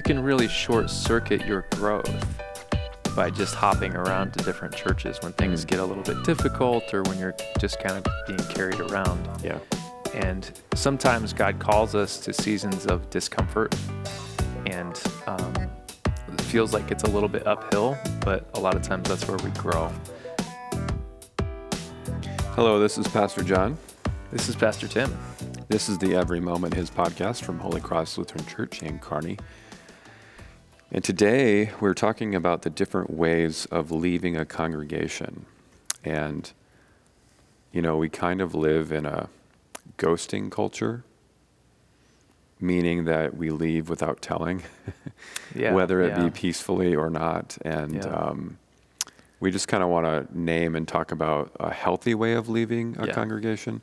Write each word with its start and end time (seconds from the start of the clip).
you 0.00 0.02
can 0.02 0.22
really 0.22 0.48
short 0.48 0.88
circuit 0.88 1.44
your 1.44 1.66
growth 1.72 2.10
by 3.14 3.28
just 3.28 3.54
hopping 3.54 3.94
around 3.94 4.32
to 4.32 4.42
different 4.42 4.74
churches 4.74 5.18
when 5.20 5.30
things 5.34 5.62
Mm. 5.62 5.68
get 5.68 5.78
a 5.80 5.84
little 5.84 6.02
bit 6.02 6.24
difficult 6.24 6.94
or 6.94 7.02
when 7.02 7.18
you're 7.18 7.34
just 7.58 7.78
kind 7.80 7.98
of 7.98 8.06
being 8.26 8.38
carried 8.48 8.80
around. 8.80 9.28
Yeah. 9.44 9.58
And 10.14 10.50
sometimes 10.74 11.34
God 11.34 11.58
calls 11.58 11.94
us 11.94 12.18
to 12.20 12.32
seasons 12.32 12.86
of 12.86 13.10
discomfort, 13.10 13.74
and 14.64 14.98
um, 15.26 15.52
it 16.32 16.40
feels 16.44 16.72
like 16.72 16.90
it's 16.90 17.04
a 17.04 17.10
little 17.10 17.28
bit 17.28 17.46
uphill, 17.46 17.98
but 18.24 18.48
a 18.54 18.58
lot 18.58 18.76
of 18.76 18.80
times 18.80 19.06
that's 19.06 19.28
where 19.28 19.36
we 19.44 19.50
grow. 19.50 19.92
Hello, 22.54 22.80
this 22.80 22.96
is 22.96 23.06
Pastor 23.06 23.42
John. 23.42 23.76
This 24.32 24.48
is 24.48 24.56
Pastor 24.56 24.88
Tim. 24.88 25.14
This 25.68 25.90
is 25.90 25.98
the 25.98 26.14
Every 26.14 26.40
Moment 26.40 26.72
His 26.72 26.90
podcast 26.90 27.42
from 27.42 27.58
Holy 27.58 27.82
Cross 27.82 28.16
Lutheran 28.16 28.46
Church 28.46 28.82
in 28.82 28.98
Kearney. 28.98 29.36
And 30.92 31.04
today 31.04 31.70
we're 31.78 31.94
talking 31.94 32.34
about 32.34 32.62
the 32.62 32.70
different 32.70 33.10
ways 33.10 33.66
of 33.66 33.92
leaving 33.92 34.36
a 34.36 34.44
congregation. 34.44 35.46
And, 36.04 36.50
you 37.72 37.80
know, 37.80 37.96
we 37.96 38.08
kind 38.08 38.40
of 38.40 38.56
live 38.56 38.90
in 38.90 39.06
a 39.06 39.28
ghosting 39.98 40.50
culture, 40.50 41.04
meaning 42.58 43.04
that 43.04 43.36
we 43.36 43.50
leave 43.50 43.88
without 43.88 44.20
telling, 44.20 44.64
Yeah, 45.54 45.74
whether 45.74 46.00
it 46.00 46.08
yeah. 46.08 46.24
be 46.24 46.30
peacefully 46.30 46.96
or 46.96 47.08
not. 47.08 47.56
And 47.62 47.94
Yeah. 47.94 48.06
um, 48.06 48.58
we 49.38 49.52
just 49.52 49.68
kind 49.68 49.84
of 49.84 49.88
want 49.88 50.06
to 50.06 50.38
name 50.38 50.74
and 50.74 50.88
talk 50.88 51.12
about 51.12 51.52
a 51.60 51.72
healthy 51.72 52.14
way 52.14 52.32
of 52.34 52.48
leaving 52.48 52.96
a 52.98 53.12
congregation 53.12 53.80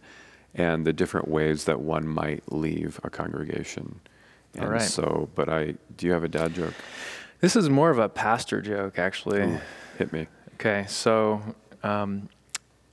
and 0.54 0.86
the 0.86 0.94
different 0.94 1.30
ways 1.30 1.64
that 1.64 1.80
one 1.80 2.06
might 2.08 2.52
leave 2.52 3.00
a 3.04 3.10
congregation. 3.10 4.02
All 4.58 4.64
And 4.64 4.72
right. 4.74 4.82
so, 4.82 5.30
but 5.36 5.50
I, 5.50 5.76
do 5.98 6.08
you 6.08 6.12
have 6.14 6.24
a 6.24 6.28
dad 6.28 6.54
joke? 6.54 6.74
This 7.42 7.56
is 7.56 7.70
more 7.70 7.90
of 7.90 8.00
a 8.00 8.10
pastor 8.10 8.62
joke, 8.62 8.98
actually. 8.98 9.42
Ooh, 9.44 9.60
hit 9.98 10.12
me. 10.12 10.28
Okay, 10.56 10.86
so 10.88 11.42
um, 11.84 12.30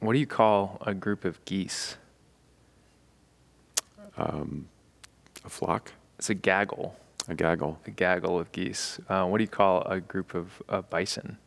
what 0.00 0.12
do 0.12 0.18
you 0.18 0.26
call 0.26 0.78
a 0.86 0.92
group 0.94 1.24
of 1.24 1.42
geese? 1.46 1.96
Um, 4.16 4.68
a 5.44 5.48
flock, 5.48 5.92
It's 6.18 6.30
a 6.30 6.34
gaggle. 6.34 6.94
a 7.28 7.34
gaggle, 7.34 7.78
A 7.86 7.90
gaggle 7.90 8.38
of 8.38 8.52
geese. 8.52 9.00
Uh, 9.08 9.24
what 9.26 9.38
do 9.38 9.44
you 9.44 9.48
call 9.48 9.82
a 9.82 10.00
group 10.00 10.34
of 10.34 10.62
uh, 10.68 10.82
bison? 10.82 11.38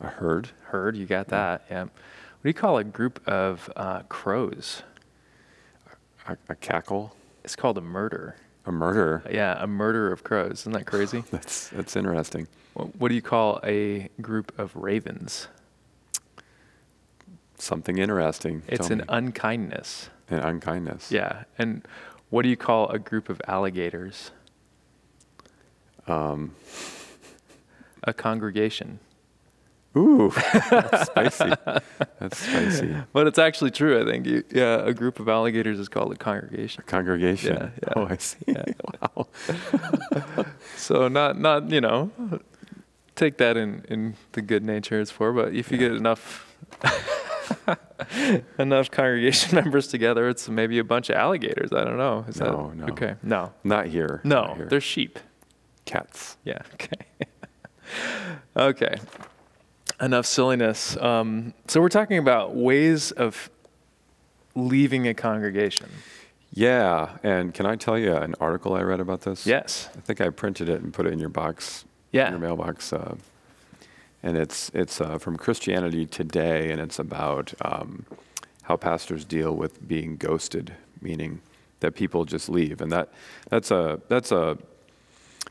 a 0.00 0.08
herd, 0.08 0.50
Herd. 0.64 0.94
You 0.96 1.06
got 1.06 1.28
that? 1.28 1.64
Yeah. 1.70 1.84
What 1.84 2.42
do 2.42 2.48
you 2.50 2.54
call 2.54 2.76
a 2.78 2.84
group 2.84 3.26
of 3.26 3.70
uh, 3.76 4.02
crows? 4.08 4.82
a, 6.28 6.36
a 6.48 6.54
cackle, 6.54 7.14
It's 7.44 7.56
called 7.56 7.78
a 7.78 7.82
murder. 7.82 8.36
A 8.66 8.72
murder. 8.72 9.22
Yeah, 9.30 9.56
a 9.62 9.66
murder 9.66 10.12
of 10.12 10.24
crows. 10.24 10.60
Isn't 10.60 10.72
that 10.72 10.86
crazy? 10.86 11.22
That's 11.30 11.68
that's 11.70 11.96
interesting. 11.96 12.48
what, 12.74 12.96
what 12.96 13.08
do 13.08 13.14
you 13.14 13.22
call 13.22 13.60
a 13.64 14.08
group 14.20 14.58
of 14.58 14.74
ravens? 14.76 15.48
Something 17.58 17.98
interesting. 17.98 18.62
It's 18.68 18.88
Tell 18.88 18.92
an 18.92 18.98
me. 18.98 19.04
unkindness. 19.08 20.10
an 20.28 20.40
unkindness. 20.40 21.10
Yeah. 21.10 21.44
And 21.58 21.86
what 22.30 22.42
do 22.42 22.48
you 22.48 22.56
call 22.56 22.88
a 22.90 22.98
group 22.98 23.28
of 23.28 23.40
alligators? 23.48 24.30
Um, 26.06 26.54
A 28.04 28.12
congregation. 28.12 28.98
Ooh, 29.96 30.30
that's 30.70 31.06
spicy. 31.06 31.52
That's 32.18 32.38
spicy. 32.38 32.96
But 33.12 33.26
it's 33.26 33.38
actually 33.38 33.70
true, 33.70 34.00
I 34.00 34.04
think. 34.10 34.26
You, 34.26 34.44
yeah, 34.50 34.76
a 34.84 34.92
group 34.92 35.18
of 35.20 35.28
alligators 35.28 35.78
is 35.78 35.88
called 35.88 36.12
a 36.12 36.16
congregation. 36.16 36.82
A 36.82 36.90
Congregation. 36.90 37.56
Yeah, 37.56 37.70
yeah. 37.82 37.92
Oh, 37.96 38.06
I 38.08 38.16
see. 38.18 38.36
Yeah. 38.46 38.64
wow. 39.16 39.26
So 40.76 41.08
not 41.08 41.38
not 41.38 41.70
you 41.70 41.80
know, 41.80 42.10
take 43.16 43.38
that 43.38 43.56
in 43.56 43.84
in 43.88 44.14
the 44.32 44.42
good 44.42 44.62
nature 44.64 45.00
it's 45.00 45.10
for. 45.10 45.32
But 45.32 45.52
if 45.54 45.70
you 45.72 45.78
get 45.78 45.92
enough 45.92 46.54
enough 48.58 48.90
congregation 48.90 49.54
members 49.56 49.88
together, 49.88 50.28
it's 50.28 50.48
maybe 50.48 50.78
a 50.78 50.84
bunch 50.84 51.10
of 51.10 51.16
alligators. 51.16 51.72
I 51.72 51.84
don't 51.84 51.96
know. 51.96 52.24
Is 52.28 52.38
No, 52.40 52.68
that 52.70 52.76
no. 52.76 52.92
okay? 52.92 53.14
No, 53.22 53.52
Not 53.64 53.86
here. 53.86 54.20
no, 54.24 54.42
Not 54.46 54.56
here. 54.56 54.66
they're 54.66 54.80
sheep. 54.80 55.18
cats. 55.84 56.36
Yeah. 56.44 56.58
Okay. 56.74 57.06
okay. 58.56 58.96
Enough 60.00 60.26
silliness. 60.26 60.96
Um, 60.98 61.54
so 61.68 61.80
we're 61.80 61.88
talking 61.88 62.18
about 62.18 62.54
ways 62.54 63.12
of 63.12 63.48
leaving 64.54 65.08
a 65.08 65.14
congregation. 65.14 65.88
Yeah, 66.52 67.16
and 67.22 67.52
can 67.54 67.66
I 67.66 67.76
tell 67.76 67.98
you 67.98 68.14
an 68.14 68.34
article 68.40 68.74
I 68.74 68.82
read 68.82 69.00
about 69.00 69.22
this? 69.22 69.46
Yes. 69.46 69.88
I 69.96 70.00
think 70.00 70.20
I 70.20 70.28
printed 70.30 70.68
it 70.68 70.82
and 70.82 70.92
put 70.92 71.06
it 71.06 71.12
in 71.12 71.18
your 71.18 71.28
box, 71.30 71.84
Yeah. 72.12 72.30
your 72.30 72.38
mailbox. 72.38 72.92
Uh, 72.92 73.16
and 74.22 74.36
it's 74.36 74.70
it's 74.74 75.00
uh, 75.00 75.18
from 75.18 75.36
Christianity 75.36 76.04
Today, 76.04 76.70
and 76.72 76.80
it's 76.80 76.98
about 76.98 77.54
um, 77.62 78.04
how 78.62 78.76
pastors 78.76 79.24
deal 79.24 79.54
with 79.54 79.86
being 79.86 80.16
ghosted, 80.16 80.74
meaning 81.00 81.40
that 81.80 81.94
people 81.94 82.24
just 82.24 82.48
leave, 82.48 82.80
and 82.80 82.90
that 82.92 83.10
that's 83.50 83.70
a 83.70 84.00
that's 84.08 84.32
a 84.32 84.58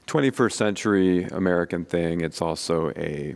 21st 0.07 0.51
century 0.51 1.23
American 1.25 1.85
thing. 1.85 2.21
It's 2.21 2.41
also 2.41 2.89
a 2.97 3.35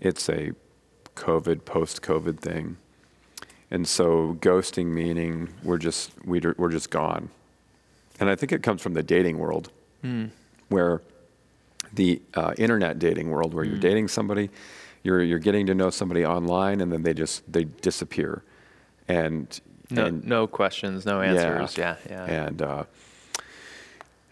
it's 0.00 0.28
a 0.28 0.52
COVID 1.14 1.64
post 1.64 2.02
COVID 2.02 2.38
thing. 2.40 2.76
And 3.70 3.86
so 3.88 4.36
ghosting 4.40 4.86
meaning 4.86 5.48
we're 5.62 5.78
just 5.78 6.12
we 6.24 6.40
we're 6.56 6.70
just 6.70 6.90
gone. 6.90 7.30
And 8.20 8.30
I 8.30 8.34
think 8.36 8.52
it 8.52 8.62
comes 8.62 8.80
from 8.82 8.94
the 8.94 9.02
dating 9.02 9.38
world 9.38 9.70
Hmm. 10.02 10.26
where 10.68 11.02
the 11.92 12.20
uh, 12.34 12.52
internet 12.58 12.98
dating 12.98 13.30
world 13.30 13.54
where 13.54 13.64
you're 13.64 13.76
Mm. 13.78 13.80
dating 13.80 14.08
somebody, 14.08 14.50
you're 15.02 15.22
you're 15.22 15.38
getting 15.38 15.66
to 15.66 15.74
know 15.74 15.90
somebody 15.90 16.24
online 16.24 16.80
and 16.80 16.92
then 16.92 17.02
they 17.02 17.14
just 17.14 17.50
they 17.50 17.64
disappear. 17.64 18.42
And 19.08 19.60
No, 19.90 20.06
and 20.06 20.24
no 20.24 20.46
questions, 20.46 21.06
no 21.06 21.20
answers. 21.22 21.76
Yeah. 21.78 21.96
Yeah. 22.08 22.24
and 22.46 22.62
uh, 22.62 22.84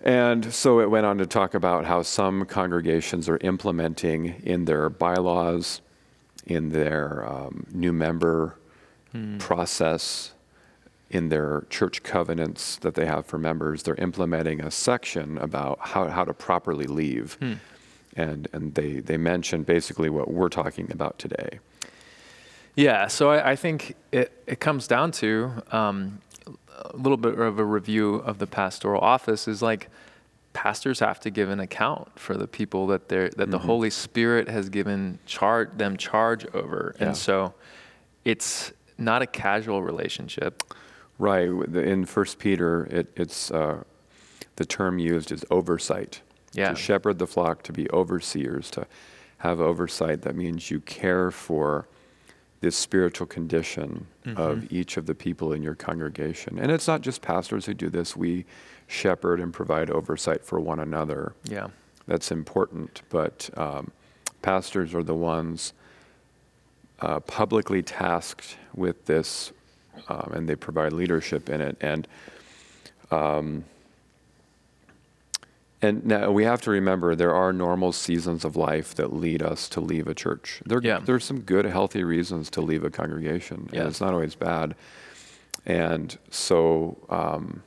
and 0.05 0.55
so 0.55 0.79
it 0.79 0.89
went 0.89 1.05
on 1.05 1.19
to 1.19 1.27
talk 1.27 1.55
about 1.55 1.85
how 1.85 2.03
some 2.03 2.45
congregations 2.45 3.29
are 3.29 3.39
implementing 3.39 4.41
in 4.45 4.67
their 4.67 4.89
bylaws, 4.89 5.81
in 6.47 6.69
their 6.69 7.29
um, 7.29 7.67
new 7.73 7.93
member 7.93 8.57
Hmm. 9.15 9.39
process, 9.39 10.33
in 11.09 11.29
their 11.29 11.67
church 11.71 12.03
covenants 12.03 12.75
that 12.79 12.97
they 12.97 13.07
have 13.07 13.25
for 13.25 13.39
members, 13.39 13.85
they're 13.85 13.95
implementing 13.95 14.61
a 14.61 14.73
section 14.73 15.39
about 15.39 15.79
how, 15.81 16.09
how 16.09 16.25
to 16.25 16.35
properly 16.35 16.87
leave. 16.87 17.35
Hmm. 17.35 17.53
And, 18.17 18.49
and 18.53 18.75
they, 18.75 18.95
they 18.95 19.17
mention 19.17 19.63
basically 19.63 20.11
what 20.11 20.33
we're 20.33 20.49
talking 20.49 20.91
about 20.91 21.21
today. 21.21 21.61
Yeah, 22.75 23.07
so 23.07 23.31
I, 23.31 23.53
I 23.53 23.57
think 23.57 23.95
it, 24.11 24.33
it 24.49 24.59
comes 24.59 24.89
down 24.89 25.13
to 25.13 25.63
um, 25.71 26.21
a 26.77 26.97
little 26.97 27.17
bit 27.17 27.39
of 27.39 27.59
a 27.59 27.65
review 27.65 28.17
of 28.17 28.39
the 28.39 28.47
pastoral 28.47 29.01
office 29.01 29.47
is 29.49 29.63
like 29.63 29.89
pastors 30.53 31.01
have 31.01 31.19
to 31.21 31.31
give 31.31 31.49
an 31.51 31.61
account 31.61 32.19
for 32.19 32.37
the 32.37 32.47
people 32.47 32.87
that 32.89 33.09
they're 33.09 33.29
that 33.31 33.51
the 33.51 33.59
Mhm. 33.59 33.63
Holy 33.65 33.91
Spirit 33.91 34.49
has 34.49 34.69
given 34.69 35.19
char- 35.27 35.71
them 35.77 35.97
charge 35.97 36.47
over, 36.55 36.95
Yeah. 36.99 37.07
and 37.07 37.17
so 37.17 37.55
it's 38.25 38.73
not 38.99 39.23
a 39.23 39.27
casual 39.27 39.83
relationship. 39.83 40.63
Right. 41.19 41.49
In 41.49 42.05
First 42.05 42.39
Peter, 42.39 42.85
it, 42.91 43.13
it's 43.17 43.51
uh, 43.51 43.83
the 44.57 44.65
term 44.65 44.99
used 44.99 45.33
is 45.33 45.45
oversight. 45.51 46.21
Yeah. 46.53 46.71
To 46.71 46.77
shepherd 46.77 47.19
the 47.19 47.27
flock, 47.27 47.63
to 47.65 47.73
be 47.73 47.91
overseers, 47.91 48.71
to 48.73 48.87
have 49.39 49.61
oversight. 49.61 50.23
That 50.23 50.37
means 50.37 50.71
you 50.71 50.81
care 50.81 51.31
for 51.33 51.87
this 52.65 52.75
spiritual 52.77 53.27
condition 53.27 54.07
of 54.37 54.61
Mhm. 54.61 54.73
each 54.73 54.97
of 54.97 55.05
the 55.05 55.15
people 55.15 55.53
in 55.53 55.63
your 55.63 55.75
congregation. 55.75 56.59
And 56.59 56.73
it's 56.73 56.89
not 56.89 57.03
just 57.03 57.21
pastors 57.21 57.67
who 57.67 57.75
do 57.75 57.91
this. 57.91 58.17
We 58.17 58.47
shepherd 58.87 59.39
and 59.39 59.53
provide 59.53 59.91
oversight 59.91 60.43
for 60.47 60.59
one 60.59 60.81
another. 60.81 61.35
Yeah, 61.45 61.69
That's 62.07 62.31
important. 62.33 63.03
But 63.11 63.51
um, 63.57 63.91
pastors 64.43 64.95
are 64.95 65.03
the 65.03 65.15
ones 65.15 65.75
uh, 67.01 67.21
publicly 67.21 67.83
tasked 67.83 68.57
with 68.75 69.05
this, 69.07 69.53
um, 70.09 70.33
and 70.35 70.49
they 70.49 70.57
provide 70.57 70.93
leadership 70.95 71.51
in 71.51 71.61
it. 71.61 71.77
And 71.83 72.09
um, 73.11 73.65
and 75.85 76.05
now 76.07 76.31
we 76.31 76.45
have 76.45 76.61
to 76.63 76.71
remember 76.71 77.15
there 77.15 77.35
are 77.35 77.53
normal 77.53 77.93
seasons 77.93 78.45
of 78.45 78.57
life 78.57 78.95
that 78.95 79.13
lead 79.13 79.43
us 79.43 79.69
to 79.71 79.81
leave 79.81 80.07
a 80.09 80.15
church. 80.15 80.61
There, 80.67 80.81
Yeah. 80.83 81.01
There's 81.05 81.25
some 81.25 81.41
good, 81.41 81.65
healthy 81.65 82.05
reasons 82.05 82.51
to 82.51 82.61
leave 82.61 82.85
a 82.85 82.91
congregation, 82.91 83.69
Yeah. 83.73 83.81
and 83.81 83.89
it's 83.91 84.01
not 84.01 84.13
always 84.15 84.35
bad. 84.35 84.75
And 85.67 86.17
so 86.31 86.97
um, 87.09 87.63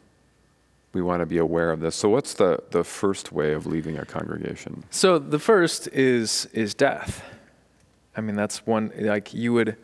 we 0.93 1.01
want 1.01 1.21
to 1.21 1.25
be 1.25 1.37
aware 1.37 1.71
of 1.71 1.79
this. 1.79 1.95
So, 1.95 2.09
what's 2.09 2.33
the, 2.35 2.59
the 2.71 2.83
first 2.83 3.31
way 3.31 3.53
of 3.53 3.65
leaving 3.65 3.97
a 3.97 4.05
congregation? 4.05 4.83
So 4.89 5.19
the 5.19 5.39
first 5.39 5.87
is 5.89 6.47
is 6.53 6.73
death. 6.73 7.23
I 8.15 8.21
mean, 8.21 8.35
that's 8.35 8.65
one 8.65 8.91
like 8.99 9.33
you 9.33 9.53
would 9.53 9.77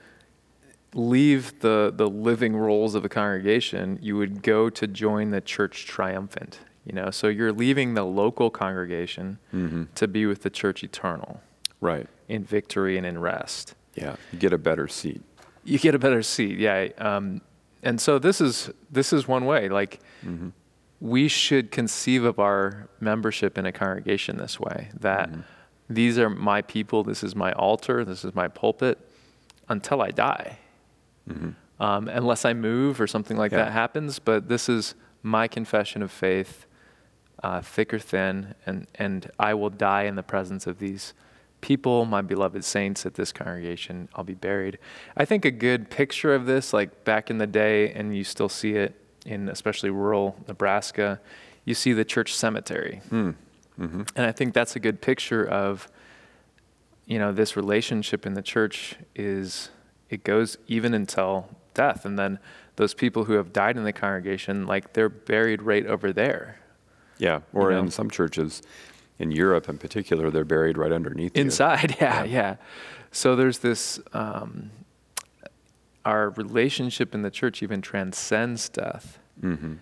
leave 0.94 1.60
the 1.60 1.92
the 1.96 2.08
living 2.10 2.56
rolls 2.56 2.96
of 2.96 3.04
a 3.06 3.10
congregation. 3.10 4.00
You 4.02 4.18
would 4.18 4.42
go 4.44 4.70
to 4.70 4.88
join 4.88 5.32
the 5.32 5.42
church 5.42 5.86
triumphant. 5.86 6.60
You 6.86 6.94
know, 6.94 7.12
so 7.12 7.28
you're 7.28 7.54
leaving 7.54 7.94
the 7.94 8.04
local 8.04 8.50
congregation 8.50 9.40
Mm-hmm. 9.54 9.84
to 9.96 10.08
be 10.08 10.26
with 10.26 10.42
the 10.44 10.50
church 10.50 10.84
eternal 10.84 11.42
Right. 11.82 12.08
in 12.28 12.44
victory 12.44 12.98
and 12.98 13.06
in 13.06 13.20
rest. 13.20 13.76
Yeah. 13.96 14.16
You 14.32 14.40
get 14.40 14.54
a 14.54 14.58
better 14.58 14.88
seat. 14.88 15.22
You 15.64 15.80
get 15.80 15.96
a 15.96 16.00
better 16.00 16.22
seat, 16.24 16.58
yeah. 16.60 16.90
Um, 16.98 17.42
and 17.84 18.00
so 18.02 18.20
this 18.20 18.42
is 18.42 18.70
this 18.92 19.14
is 19.14 19.28
one 19.28 19.46
way. 19.46 19.70
Like 19.70 20.00
Mm-hmm. 20.26 20.50
we 21.00 21.28
should 21.28 21.72
conceive 21.72 22.24
of 22.24 22.40
our 22.40 22.88
membership 23.00 23.58
in 23.58 23.66
a 23.66 23.72
congregation 23.72 24.38
this 24.38 24.60
way: 24.60 24.90
that 25.00 25.30
Mm-hmm. 25.30 25.42
these 25.90 26.18
are 26.20 26.30
my 26.30 26.62
people, 26.62 27.04
this 27.04 27.24
is 27.24 27.36
my 27.36 27.52
altar, 27.54 28.04
this 28.06 28.26
is 28.26 28.34
my 28.36 28.48
pulpit, 28.50 28.98
until 29.70 30.02
I 30.02 30.12
die. 30.12 30.60
Um, 31.80 32.08
unless 32.08 32.46
I 32.46 32.54
move 32.54 33.00
or 33.02 33.08
something 33.08 33.38
like 33.38 33.52
Mm-hmm. 33.52 33.60
Yeah. 33.60 33.66
that 33.66 33.72
happens, 33.72 34.20
but 34.20 34.48
this 34.50 34.70
is 34.70 34.96
my 35.22 35.48
confession 35.48 36.02
of 36.04 36.12
faith, 36.12 36.66
uh, 37.44 37.62
thick 37.62 37.94
or 37.94 38.00
thin, 38.00 38.56
and 38.66 38.88
and 38.96 39.30
I 39.38 39.54
will 39.54 39.70
die 39.70 40.04
in 40.04 40.16
the 40.16 40.24
presence 40.24 40.66
of 40.66 40.80
these 40.80 41.14
people, 41.62 42.06
my 42.06 42.22
beloved 42.22 42.64
saints 42.64 43.06
at 43.06 43.14
this 43.14 43.32
congregation. 43.32 44.10
I'll 44.16 44.24
be 44.24 44.34
buried. 44.34 44.80
I 45.16 45.26
think 45.26 45.46
a 45.46 45.52
good 45.52 45.90
picture 45.90 46.36
of 46.36 46.46
this, 46.46 46.74
like 46.74 47.06
back 47.06 47.30
in 47.30 47.38
the 47.38 47.48
day, 47.48 47.92
and 47.94 48.16
you 48.16 48.24
still 48.24 48.50
see 48.50 48.74
it 48.74 48.96
in 49.26 49.48
especially 49.48 49.90
rural 49.90 50.36
Nebraska, 50.48 51.22
you 51.66 51.74
see 51.74 51.94
the 51.94 52.04
church 52.04 52.36
cemetery. 52.36 53.02
Mm. 53.10 53.36
Mm-hmm. 53.80 54.02
And 54.16 54.26
I 54.26 54.32
think 54.32 54.54
that's 54.54 54.76
a 54.76 54.80
good 54.80 55.02
picture 55.02 55.46
of, 55.48 55.88
you 57.06 57.18
know, 57.18 57.32
this 57.32 57.56
relationship 57.56 58.26
in 58.26 58.34
the 58.34 58.42
church 58.42 58.96
is 59.16 59.70
it 60.10 60.24
goes 60.24 60.58
even 60.68 60.94
until 60.94 61.50
death. 61.74 62.06
And 62.06 62.20
then 62.20 62.40
those 62.76 62.94
people 62.94 63.24
who 63.24 63.34
have 63.34 63.54
died 63.54 63.78
in 63.78 63.84
the 63.84 63.94
congregation, 63.94 64.68
like 64.68 64.94
they're 64.94 65.10
buried 65.10 65.62
right 65.62 65.86
over 65.86 66.12
there. 66.12 66.60
Yeah. 67.18 67.42
Or 67.54 67.70
You 67.72 67.78
know? 67.78 67.84
in 67.84 67.92
some 67.92 68.10
churches, 68.10 68.62
in 69.20 69.32
Europe 69.32 69.70
in 69.70 69.78
particular, 69.78 70.30
they're 70.32 70.46
buried 70.46 70.78
right 70.78 70.92
underneath 70.92 71.36
you. 71.38 71.42
Inside, 71.44 71.96
yeah, 72.02 72.24
Yeah. 72.24 72.32
yeah. 72.32 72.56
So 73.12 73.36
there's 73.36 73.60
this, 73.60 74.00
um, 74.14 74.72
our 76.06 76.32
relationship 76.32 77.14
in 77.14 77.22
the 77.22 77.32
church 77.32 77.64
even 77.64 77.82
transcends 77.82 78.68
death. 78.70 79.20
Mm-hmm. 79.42 79.74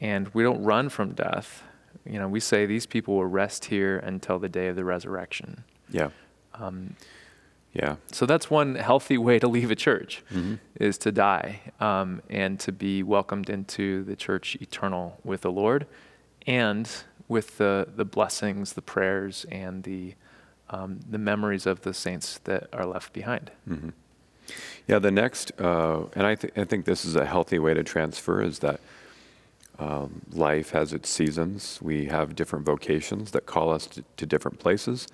And 0.00 0.28
we 0.34 0.42
don't 0.42 0.62
run 0.62 0.88
from 0.88 1.12
death. 1.12 1.62
You 2.04 2.18
know, 2.18 2.28
we 2.28 2.38
say 2.40 2.66
these 2.66 2.86
people 2.86 3.16
will 3.16 3.24
rest 3.26 3.64
here 3.66 3.98
until 3.98 4.38
the 4.38 4.48
day 4.48 4.68
of 4.68 4.76
the 4.76 4.84
resurrection. 4.84 5.64
Yeah. 5.90 6.10
Um, 6.54 6.96
Yeah. 7.72 7.96
So 8.12 8.24
that's 8.26 8.48
one 8.50 8.76
healthy 8.76 9.18
way 9.28 9.38
to 9.38 9.48
leave 9.48 9.70
a 9.70 9.74
church 9.76 10.22
Mhm. 10.32 10.58
is 10.76 10.96
to 10.98 11.12
die 11.12 11.60
um, 11.80 12.22
and 12.30 12.58
to 12.60 12.72
be 12.72 13.02
welcomed 13.02 13.50
into 13.50 14.02
the 14.04 14.16
church 14.16 14.56
eternal 14.60 15.18
with 15.24 15.40
the 15.42 15.50
Lord 15.50 15.86
and 16.46 16.88
with 17.28 17.58
the, 17.58 17.88
the 17.96 18.04
blessings, 18.04 18.74
the 18.74 18.82
prayers, 18.82 19.46
and 19.50 19.82
the, 19.82 20.14
um, 20.70 21.00
the 21.08 21.18
memories 21.18 21.66
of 21.66 21.82
the 21.82 21.92
saints 21.92 22.38
that 22.44 22.68
are 22.72 22.86
left 22.86 23.12
behind. 23.12 23.50
hmm 23.66 23.88
Yeah, 24.86 25.00
the 25.00 25.10
next, 25.10 25.52
uh, 25.60 26.04
and 26.14 26.26
I, 26.26 26.36
th- 26.36 26.52
I 26.56 26.64
think 26.64 26.84
this 26.84 27.04
is 27.04 27.16
a 27.16 27.24
healthy 27.24 27.58
way 27.58 27.74
to 27.74 27.82
transfer, 27.82 28.40
is 28.42 28.60
that 28.60 28.80
um, 29.78 30.22
life 30.32 30.70
has 30.70 30.92
its 30.92 31.08
seasons. 31.10 31.80
We 31.82 32.06
have 32.06 32.34
different 32.34 32.64
vocations 32.64 33.32
that 33.32 33.44
call 33.44 33.70
us 33.70 33.86
to, 33.88 34.04
to 34.16 34.24
different 34.24 34.58
places. 34.58 35.06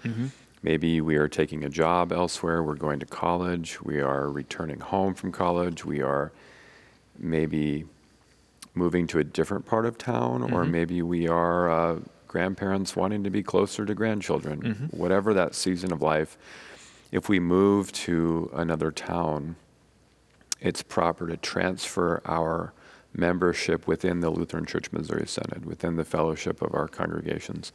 Maybe 0.63 1.01
we 1.01 1.17
are 1.17 1.27
taking 1.29 1.65
a 1.65 1.69
job 1.69 2.13
elsewhere, 2.13 2.63
we're 2.63 2.77
going 2.77 3.01
to 3.01 3.07
college, 3.07 3.83
we 3.83 4.01
are 4.01 4.31
returning 4.31 4.79
home 4.79 5.15
from 5.15 5.33
college, 5.33 5.85
we 5.85 6.01
are 6.01 6.31
maybe 7.19 7.85
moving 8.75 9.07
to 9.09 9.19
a 9.19 9.25
different 9.25 9.67
part 9.67 9.85
of 9.87 9.99
town, 9.99 10.43
or 10.43 10.65
Mhm. 10.65 10.71
maybe 10.71 11.03
we 11.03 11.29
are 11.29 11.71
uh, 11.71 11.99
grandparents 12.27 12.97
wanting 12.97 13.23
to 13.25 13.31
be 13.31 13.43
closer 13.43 13.85
to 13.85 13.95
grandchildren. 13.95 14.63
Mhm. 14.91 14.95
Whatever 14.95 15.35
that 15.35 15.55
season 15.55 15.93
of 15.93 16.01
life, 16.01 16.39
if 17.11 17.29
we 17.29 17.39
move 17.39 17.93
to 17.93 18.51
another 18.55 18.91
town, 18.91 19.57
it's 20.61 20.83
proper 20.83 21.27
to 21.27 21.37
transfer 21.37 22.23
our 22.25 22.73
membership 23.15 23.87
within 23.87 24.21
the 24.21 24.31
Lutheran 24.31 24.65
Church 24.65 24.91
Missouri 24.91 25.27
Synod, 25.27 25.67
within 25.67 25.97
the 25.97 26.05
fellowship 26.05 26.63
of 26.63 26.75
our 26.75 26.89
congregations. 26.89 27.71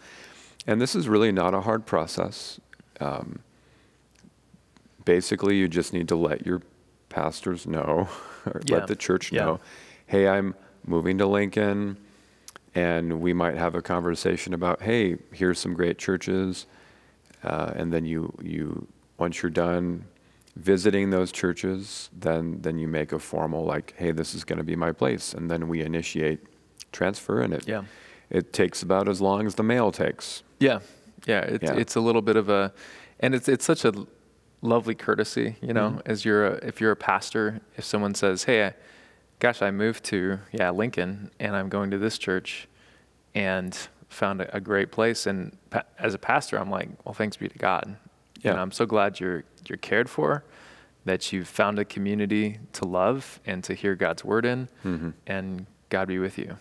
And 0.66 0.82
this 0.82 0.96
is 0.96 1.08
really 1.08 1.32
not 1.32 1.54
a 1.54 1.62
hard 1.62 1.86
process. 1.86 2.60
Um, 3.00 3.40
basically, 5.06 5.58
you 5.58 5.68
just 5.68 5.94
need 5.94 6.08
to 6.08 6.16
let 6.16 6.46
your 6.48 6.62
pastors 7.10 7.68
know, 7.68 8.10
or 8.48 8.62
Yeah. 8.66 8.78
let 8.78 8.88
the 8.88 8.96
church 8.96 9.32
Yeah. 9.32 9.46
know, 9.46 9.60
hey, 10.08 10.28
I'm 10.28 10.56
moving 10.88 11.18
to 11.20 11.28
Lincoln, 11.28 11.98
and 12.74 13.22
we 13.22 13.34
might 13.34 13.56
have 13.58 13.76
a 13.76 13.82
conversation 13.82 14.54
about, 14.54 14.82
hey, 14.82 15.18
here's 15.32 15.60
some 15.60 15.74
great 15.74 15.98
churches, 15.98 16.66
uh, 17.44 17.72
and 17.76 17.94
then 17.94 18.06
you 18.06 18.34
you 18.42 18.88
once 19.20 19.42
you're 19.44 19.50
done 19.52 20.06
visiting 20.56 21.10
those 21.12 21.32
churches, 21.32 22.10
then 22.18 22.60
then 22.62 22.78
you 22.80 22.88
make 22.88 23.12
a 23.12 23.20
formal 23.20 23.64
like, 23.66 23.94
hey, 23.98 24.12
this 24.12 24.34
is 24.34 24.44
going 24.44 24.58
to 24.58 24.64
be 24.64 24.76
my 24.76 24.92
place, 24.92 25.34
and 25.34 25.52
then 25.52 25.68
we 25.68 25.82
initiate 25.82 26.40
transfer, 26.92 27.42
and 27.42 27.54
it 27.54 27.68
Yeah. 27.68 27.84
it 28.30 28.54
takes 28.54 28.82
about 28.82 29.08
as 29.08 29.22
long 29.22 29.46
as 29.46 29.56
the 29.56 29.64
mail 29.64 29.92
takes. 29.92 30.42
Yeah, 30.60 30.80
yeah. 31.26 31.42
It's 31.42 31.64
Yeah. 31.64 31.76
it's 31.76 31.96
a 31.96 32.02
little 32.02 32.22
bit 32.24 32.36
of 32.38 32.50
a, 32.50 32.74
and 33.20 33.36
it's 33.36 33.48
it's 33.48 33.66
such 33.66 33.86
a 33.86 33.94
lovely 34.64 34.96
courtesy, 34.96 35.56
you 35.62 35.72
know, 35.74 35.92
Mhm. 35.92 36.02
as 36.08 36.26
you're 36.26 36.48
a, 36.48 36.54
if 36.66 36.82
you're 36.82 36.92
a 36.92 36.96
pastor, 36.96 37.62
if 37.78 37.84
someone 37.86 38.16
says, 38.16 38.46
"Hey, 38.46 38.66
I, 38.66 38.74
gosh, 39.40 39.62
I 39.62 39.72
moved 39.72 40.04
to 40.06 40.40
yeah 40.52 40.70
Lincoln, 40.72 41.32
and 41.40 41.56
I'm 41.56 41.70
going 41.70 41.92
to 41.92 41.98
this 41.98 42.18
church, 42.18 42.68
and 43.36 43.76
found 44.10 44.42
a, 44.42 44.56
a 44.56 44.60
great 44.60 44.92
place," 44.92 45.26
and 45.28 45.56
pa- 45.70 45.84
as 46.00 46.14
a 46.14 46.18
pastor, 46.20 46.58
I'm 46.58 46.70
like, 46.70 46.90
"Well, 47.06 47.14
thanks 47.14 47.38
be 47.38 47.48
to 47.48 47.58
God." 47.58 47.96
Yeah. 48.42 48.52
And 48.52 48.60
I'm 48.60 48.72
so 48.72 48.86
glad 48.86 49.20
you're 49.20 49.44
you're 49.68 49.78
cared 49.78 50.10
for, 50.10 50.44
that 51.06 51.32
you've 51.34 51.48
found 51.48 51.80
a 51.80 51.86
community 51.86 52.60
to 52.74 52.86
love 52.86 53.40
and 53.46 53.64
to 53.64 53.74
hear 53.74 53.96
God's 53.96 54.24
word 54.24 54.46
in, 54.46 54.68
Mhm. 54.86 55.14
and 55.26 55.66
God 55.90 56.08
be 56.08 56.20
with 56.20 56.38
you. 56.38 56.58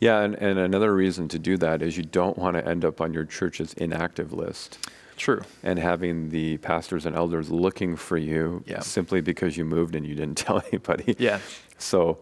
Yeah, 0.00 0.20
and, 0.20 0.34
and 0.34 0.58
another 0.58 0.94
reason 0.94 1.28
to 1.28 1.38
do 1.38 1.56
that 1.58 1.80
is 1.80 1.96
you 1.96 2.02
don't 2.02 2.36
want 2.36 2.56
to 2.56 2.66
end 2.68 2.84
up 2.84 3.00
on 3.00 3.14
your 3.14 3.24
church's 3.24 3.72
inactive 3.74 4.32
list 4.32 4.78
True. 5.16 5.42
and 5.62 5.78
having 5.78 6.30
the 6.30 6.56
pastors 6.58 7.06
and 7.06 7.14
elders 7.16 7.50
looking 7.50 7.96
for 7.96 8.16
you 8.16 8.62
Yeah. 8.66 8.80
simply 8.80 9.20
because 9.20 9.56
you 9.56 9.64
moved 9.64 9.94
and 9.94 10.06
you 10.06 10.14
didn't 10.14 10.36
tell 10.46 10.62
anybody. 10.68 11.14
Yeah. 11.18 11.38
So 11.78 12.18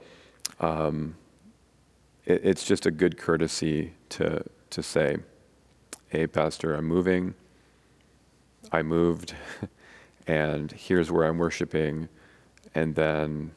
um, 0.61 1.17
it, 2.25 2.41
it's 2.45 2.65
just 2.65 2.87
a 2.87 2.91
good 2.91 3.17
courtesy 3.19 3.93
to, 4.11 4.45
to 4.71 4.83
say, 4.83 5.17
hey, 6.09 6.27
Pastor, 6.27 6.75
I'm 6.75 6.85
moving. 6.87 7.35
I 8.71 8.83
moved, 8.83 9.35
and 10.27 10.71
here's 10.73 11.11
where 11.11 11.25
I'm 11.27 11.39
worshiping. 11.39 12.09
And 12.75 12.95
then 12.95 13.53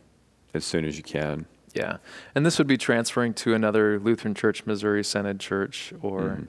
as 0.54 0.66
soon 0.66 0.84
as 0.86 0.98
you 0.98 1.04
can. 1.04 1.46
Yeah. 1.74 1.98
And 2.34 2.46
this 2.46 2.58
would 2.58 2.68
be 2.68 2.78
transferring 2.78 3.34
to 3.36 3.54
another 3.54 4.00
Lutheran 4.00 4.34
Church, 4.34 4.66
Missouri 4.66 5.04
Synod 5.04 5.40
Church, 5.40 5.94
or 6.02 6.22
Mhm. 6.22 6.48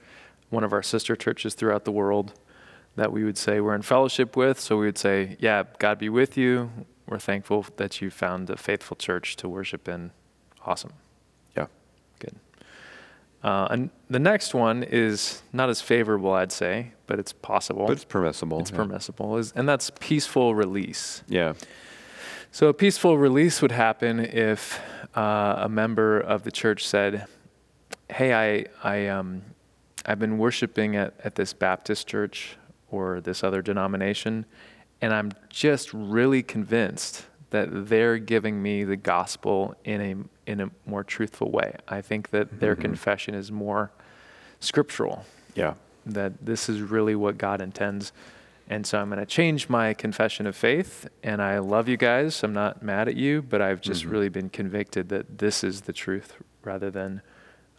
one 0.49 0.63
of 0.63 0.71
our 0.73 0.81
sister 0.83 1.15
churches 1.15 1.53
throughout 1.53 1.83
the 1.85 1.91
world 1.91 2.33
that 2.97 3.13
we 3.13 3.23
would 3.23 3.37
say 3.37 3.61
we're 3.61 3.75
in 3.75 3.83
fellowship 3.83 4.35
with. 4.35 4.59
So 4.59 4.77
we 4.77 4.87
would 4.87 4.97
say, 4.97 5.37
Yeah, 5.39 5.63
God 5.79 5.97
be 5.97 6.09
with 6.09 6.35
you. 6.35 6.69
We're 7.07 7.19
thankful 7.19 7.65
that 7.77 8.01
you 8.01 8.09
found 8.09 8.49
a 8.49 8.57
faithful 8.57 8.97
church 8.97 9.37
to 9.37 9.47
worship 9.47 9.87
in. 9.87 10.11
Awesome. 10.65 10.91
Yeah. 11.55 11.67
Good. 12.19 12.35
Uh, 13.41 13.67
and 13.69 13.89
the 14.09 14.19
next 14.19 14.53
one 14.53 14.83
is 14.83 15.41
not 15.53 15.69
as 15.69 15.79
favorable, 15.79 16.33
I'd 16.33 16.51
say, 16.51 16.91
but 17.05 17.19
it's 17.19 17.31
possible. 17.31 17.85
But 17.85 17.93
it's 17.93 18.03
permissible. 18.03 18.59
it's 18.59 18.71
yeah. 18.71 18.77
permissible, 18.77 19.37
is, 19.37 19.53
and 19.53 19.69
that's 19.69 19.89
peaceful 19.99 20.53
release. 20.53 21.23
Yeah. 21.29 21.53
So 22.51 22.67
a 22.67 22.73
peaceful 22.73 23.17
release 23.17 23.61
would 23.61 23.71
happen 23.71 24.19
if 24.19 24.81
uh, 25.15 25.55
a 25.59 25.69
member 25.69 26.19
of 26.19 26.43
the 26.43 26.51
church 26.51 26.85
said, 26.87 27.27
"Hey, 28.09 28.33
I 28.33 28.65
I 28.83 29.07
um 29.07 29.43
I've 30.05 30.19
been 30.19 30.37
worshiping 30.37 30.95
at, 30.95 31.13
at 31.23 31.35
this 31.35 31.53
Baptist 31.53 32.07
church 32.07 32.57
or 32.89 33.19
this 33.21 33.43
other 33.43 33.61
denomination, 33.61 34.45
and 35.01 35.13
I'm 35.13 35.31
just 35.49 35.93
really 35.93 36.41
convinced 36.43 37.25
that 37.49 37.87
they're 37.87 38.17
giving 38.17 38.61
me 38.61 38.83
the 38.83 38.97
gospel 38.97 39.75
in 39.83 40.01
a 40.01 40.15
in 40.51 40.61
a 40.61 40.69
more 40.85 41.03
truthful 41.03 41.51
way. 41.51 41.75
I 41.89 41.99
think 42.01 42.29
that 42.29 42.61
their 42.61 42.75
Mhm. 42.75 42.81
confession 42.81 43.35
is 43.35 43.51
more 43.51 43.91
scriptural 44.61 45.25
Yeah. 45.55 45.73
that 46.05 46.45
this 46.45 46.69
is 46.69 46.81
really 46.81 47.15
what 47.15 47.37
God 47.37 47.59
intends. 47.61 48.13
And 48.69 48.85
so 48.87 48.99
I'm 48.99 49.09
going 49.09 49.19
to 49.19 49.25
change 49.25 49.67
my 49.69 49.93
confession 49.93 50.47
of 50.47 50.55
faith. 50.55 51.07
And 51.21 51.41
I 51.41 51.57
love 51.59 51.89
you 51.89 51.97
guys. 51.97 52.43
I'm 52.43 52.53
not 52.53 52.81
mad 52.81 53.07
at 53.09 53.15
you, 53.17 53.41
but 53.41 53.61
I've 53.61 53.81
just 53.81 54.05
Mhm. 54.05 54.11
really 54.11 54.29
been 54.29 54.49
convicted 54.49 55.09
that 55.09 55.37
this 55.39 55.63
is 55.65 55.81
the 55.81 55.93
truth 55.93 56.35
rather 56.63 56.89
than 56.89 57.21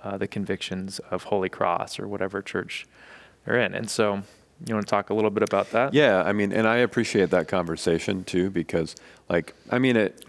uh, 0.03 0.17
the 0.17 0.29
convictions 0.29 0.99
of 1.11 1.25
Holy 1.25 1.49
Cross 1.49 1.99
or 1.99 2.07
whatever 2.07 2.41
church 2.41 2.87
they're 3.45 3.59
in. 3.59 3.75
And 3.75 3.91
so 3.91 4.23
you 4.67 4.75
want 4.75 4.87
to 4.87 4.91
talk 4.91 5.11
a 5.11 5.15
little 5.15 5.31
bit 5.31 5.43
about 5.43 5.71
that? 5.71 5.95
Yeah, 5.95 6.23
I 6.23 6.33
mean, 6.33 6.53
and 6.53 6.67
I 6.67 6.77
appreciate 6.79 7.31
that 7.31 7.49
conversation 7.49 8.25
too 8.25 8.51
because, 8.51 8.97
like, 9.29 9.55
I 9.71 9.79
mean, 9.79 9.97
it, 9.97 10.25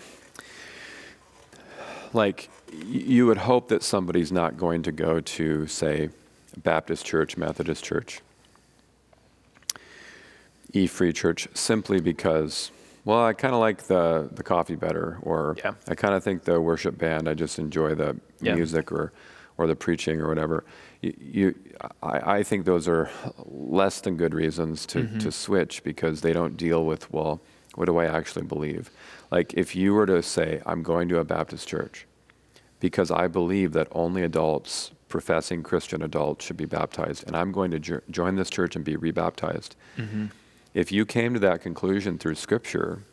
like, 2.14 2.50
you 2.86 3.26
would 3.26 3.38
hope 3.38 3.70
that 3.70 3.84
somebody's 3.84 4.32
not 4.32 4.58
going 4.58 4.84
to 4.84 4.92
go 4.92 5.20
to, 5.20 5.68
say, 5.68 6.10
Baptist 6.58 7.06
church, 7.06 7.38
Methodist 7.38 7.84
church, 7.84 8.22
E 10.74 10.86
Free 10.88 11.14
Church, 11.14 11.48
simply 11.54 12.00
because, 12.00 12.72
well, 13.06 13.24
I 13.26 13.34
kind 13.34 13.54
of 13.56 13.60
like 13.60 13.84
the, 13.84 14.30
the 14.32 14.44
coffee 14.44 14.76
better, 14.76 15.18
or 15.24 15.56
Yeah. 15.64 15.74
I 15.88 15.96
kind 15.96 16.14
of 16.14 16.24
think 16.24 16.44
the 16.44 16.62
worship 16.62 16.98
band, 16.98 17.28
I 17.28 17.34
just 17.34 17.58
enjoy 17.58 17.96
the 17.96 18.18
Yeah. 18.42 18.54
music 18.56 18.92
or, 18.92 19.12
or 19.58 19.66
the 19.68 19.76
preaching 19.76 20.22
or 20.22 20.28
whatever. 20.28 20.64
You, 21.02 21.56
I, 22.04 22.38
I 22.40 22.44
think 22.44 22.66
those 22.66 22.88
are 22.88 23.10
less 23.46 24.02
than 24.02 24.18
good 24.18 24.34
reasons 24.34 24.86
to, 24.88 25.00
Mm-hmm. 25.04 25.18
to 25.20 25.32
switch 25.32 25.84
because 25.84 26.22
they 26.22 26.34
don't 26.34 26.58
deal 26.58 26.86
with, 26.86 27.12
well, 27.14 27.40
what 27.76 27.86
do 27.86 27.98
I 27.98 28.06
actually 28.06 28.46
believe? 28.46 28.90
Like 29.32 29.54
if 29.54 29.76
you 29.76 29.94
were 29.94 30.06
to 30.08 30.22
say, 30.22 30.62
I'm 30.66 30.84
going 30.84 31.08
to 31.10 31.20
a 31.20 31.24
Baptist 31.24 31.68
church 31.70 32.06
because 32.82 33.12
I 33.12 33.28
believe 33.28 33.72
that 33.74 33.88
only 33.92 34.24
adults, 34.24 34.92
professing 35.08 35.64
Christian 35.64 36.02
adults, 36.02 36.46
should 36.46 36.58
be 36.58 36.66
baptized, 36.66 37.26
and 37.28 37.36
I'm 37.36 37.52
going 37.52 37.72
to 37.72 37.80
jo- 37.80 38.02
join 38.10 38.36
this 38.36 38.50
church 38.50 38.76
and 38.76 38.84
be 38.84 38.96
rebaptized. 38.98 39.76
If 40.74 40.92
you 40.92 41.06
came 41.06 41.34
to 41.34 41.40
that 41.40 41.62
conclusion 41.62 42.18
through 42.18 42.36
Scripture 42.36 43.04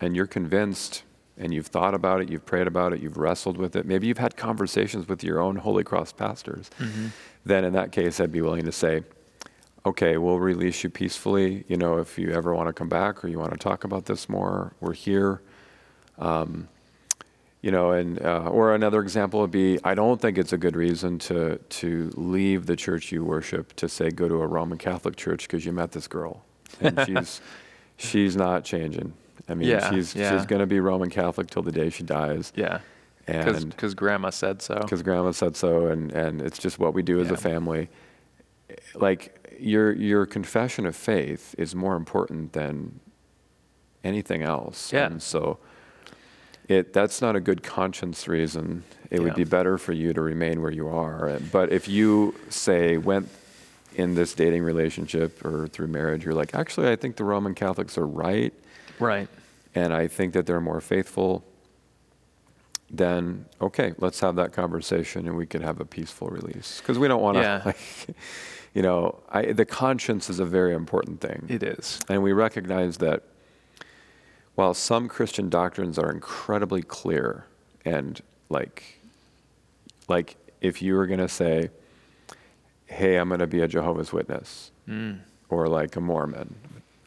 and 0.00 0.14
you're 0.16 0.26
convinced 0.26 1.02
and 1.38 1.54
you've 1.54 1.66
thought 1.66 1.94
about 1.94 2.20
it, 2.20 2.28
you've 2.28 2.44
prayed 2.46 2.66
about 2.66 2.92
it, 2.92 3.00
you've 3.00 3.16
wrestled 3.16 3.56
with 3.56 3.76
it, 3.76 3.86
maybe 3.86 4.06
you've 4.06 4.18
had 4.18 4.36
conversations 4.36 5.08
with 5.08 5.22
your 5.22 5.40
own 5.40 5.56
Holy 5.56 5.84
Cross 5.84 6.12
pastors, 6.12 6.70
then 7.44 7.64
in 7.64 7.72
that 7.72 7.92
case, 7.92 8.20
I'd 8.20 8.32
be 8.32 8.40
willing 8.40 8.64
to 8.64 8.72
say, 8.72 9.02
okay, 9.86 10.18
we'll 10.18 10.38
release 10.38 10.84
you 10.84 10.90
peacefully. 10.90 11.64
You 11.68 11.76
know, 11.76 11.98
if 11.98 12.18
you 12.18 12.30
ever 12.32 12.54
want 12.54 12.68
to 12.68 12.72
come 12.72 12.88
back 12.88 13.24
or 13.24 13.28
you 13.28 13.38
want 13.38 13.52
to 13.52 13.58
talk 13.58 13.84
about 13.84 14.04
this 14.04 14.28
more, 14.28 14.72
we're 14.80 14.92
here. 14.92 15.40
Um, 16.18 16.68
you 17.62 17.70
know, 17.72 17.90
and 17.90 18.22
uh, 18.22 18.48
or 18.50 18.74
another 18.74 19.00
example 19.00 19.40
would 19.40 19.50
be, 19.50 19.78
I 19.82 19.94
don't 19.94 20.20
think 20.20 20.38
it's 20.38 20.52
a 20.52 20.58
good 20.58 20.76
reason 20.76 21.18
to 21.20 21.58
to 21.58 22.10
leave 22.14 22.66
the 22.66 22.76
church 22.76 23.10
you 23.10 23.24
worship 23.24 23.74
to 23.76 23.88
say 23.88 24.10
go 24.10 24.28
to 24.28 24.42
a 24.42 24.46
Roman 24.46 24.78
Catholic 24.78 25.16
church 25.16 25.48
because 25.48 25.64
you 25.64 25.72
met 25.72 25.92
this 25.92 26.06
girl 26.06 26.44
and 26.80 27.00
she's 27.06 27.40
she's 27.96 28.36
not 28.36 28.64
changing. 28.64 29.12
I 29.48 29.54
mean, 29.54 29.68
Yeah, 29.68 29.90
she's 29.90 30.14
yeah. 30.14 30.36
she's 30.36 30.46
going 30.46 30.60
to 30.60 30.66
be 30.66 30.80
Roman 30.80 31.10
Catholic 31.10 31.48
till 31.48 31.62
the 31.62 31.72
day 31.72 31.90
she 31.90 32.02
dies, 32.02 32.52
Yeah. 32.54 32.80
and 33.26 33.70
Because 33.70 33.94
grandma 33.94 34.30
said 34.30 34.60
so. 34.62 34.78
because 34.80 35.02
grandma 35.02 35.30
said 35.32 35.56
so 35.56 35.86
and, 35.88 36.12
and 36.12 36.40
it's 36.42 36.58
just 36.58 36.78
what 36.78 36.94
we 36.94 37.02
do 37.02 37.20
as 37.20 37.30
a 37.30 37.36
family 37.36 37.88
like 38.94 39.54
your 39.58 39.92
your 39.92 40.26
confession 40.26 40.86
of 40.86 40.94
faith 40.94 41.54
is 41.58 41.74
more 41.74 41.96
important 41.96 42.52
than 42.52 43.00
anything 44.04 44.42
else 44.42 44.92
Yeah. 44.92 45.06
and 45.06 45.22
so 45.22 45.58
it 46.68 46.92
that's 46.92 47.20
not 47.20 47.34
a 47.36 47.40
good 47.40 47.62
conscience 47.62 48.28
reason 48.28 48.84
it 49.10 49.20
would 49.20 49.34
be 49.34 49.44
better 49.44 49.78
for 49.78 49.92
you 49.92 50.12
to 50.12 50.20
remain 50.20 50.60
where 50.62 50.70
you 50.70 50.88
are 50.88 51.38
but 51.52 51.72
if 51.72 51.88
you 51.88 52.34
say 52.50 52.96
went 52.98 53.28
in 53.94 54.14
this 54.14 54.34
dating 54.34 54.62
relationship 54.62 55.44
or 55.44 55.66
through 55.68 55.88
marriage 55.88 56.24
you're 56.24 56.34
like 56.34 56.54
actually 56.54 56.88
i 56.90 56.96
think 56.96 57.16
the 57.16 57.24
roman 57.24 57.54
catholics 57.54 57.96
are 57.98 58.06
right 58.06 58.52
Right. 59.00 59.28
And 59.78 59.92
I 59.94 60.08
think 60.08 60.32
that 60.34 60.44
they're 60.46 60.60
more 60.60 60.80
faithful, 60.80 61.44
then 62.90 63.46
okay, 63.60 63.92
let's 63.98 64.20
have 64.20 64.36
that 64.36 64.52
conversation 64.52 65.26
and 65.28 65.36
we 65.36 65.46
could 65.46 65.62
have 65.62 65.80
a 65.80 65.84
peaceful 65.84 66.28
release. 66.28 66.80
Because 66.80 66.98
we 66.98 67.06
don't 67.08 67.22
want 67.22 67.36
to, 67.36 67.42
Yeah. 67.42 67.62
like, 67.64 67.78
you 68.74 68.82
know, 68.82 69.20
I, 69.30 69.52
the 69.52 69.64
conscience 69.66 70.30
is 70.30 70.40
a 70.40 70.44
very 70.44 70.74
important 70.74 71.20
thing. 71.20 71.46
It 71.48 71.62
is. 71.62 72.00
And 72.08 72.22
we 72.22 72.32
recognize 72.32 72.98
that 72.98 73.22
while 74.54 74.74
some 74.74 75.06
Christian 75.08 75.48
doctrines 75.48 75.98
are 75.98 76.10
incredibly 76.10 76.82
clear 76.82 77.44
and 77.84 78.20
like, 78.48 79.00
like 80.08 80.36
if 80.60 80.80
you 80.82 80.94
were 80.94 81.06
going 81.06 81.20
to 81.20 81.28
say, 81.28 81.70
hey, 82.86 83.16
I'm 83.16 83.28
going 83.28 83.40
to 83.40 83.46
be 83.46 83.60
a 83.60 83.68
Jehovah's 83.68 84.12
Witness 84.12 84.70
Mm. 84.88 85.18
or 85.50 85.68
like 85.68 85.94
a 85.96 86.00
Mormon, 86.00 86.54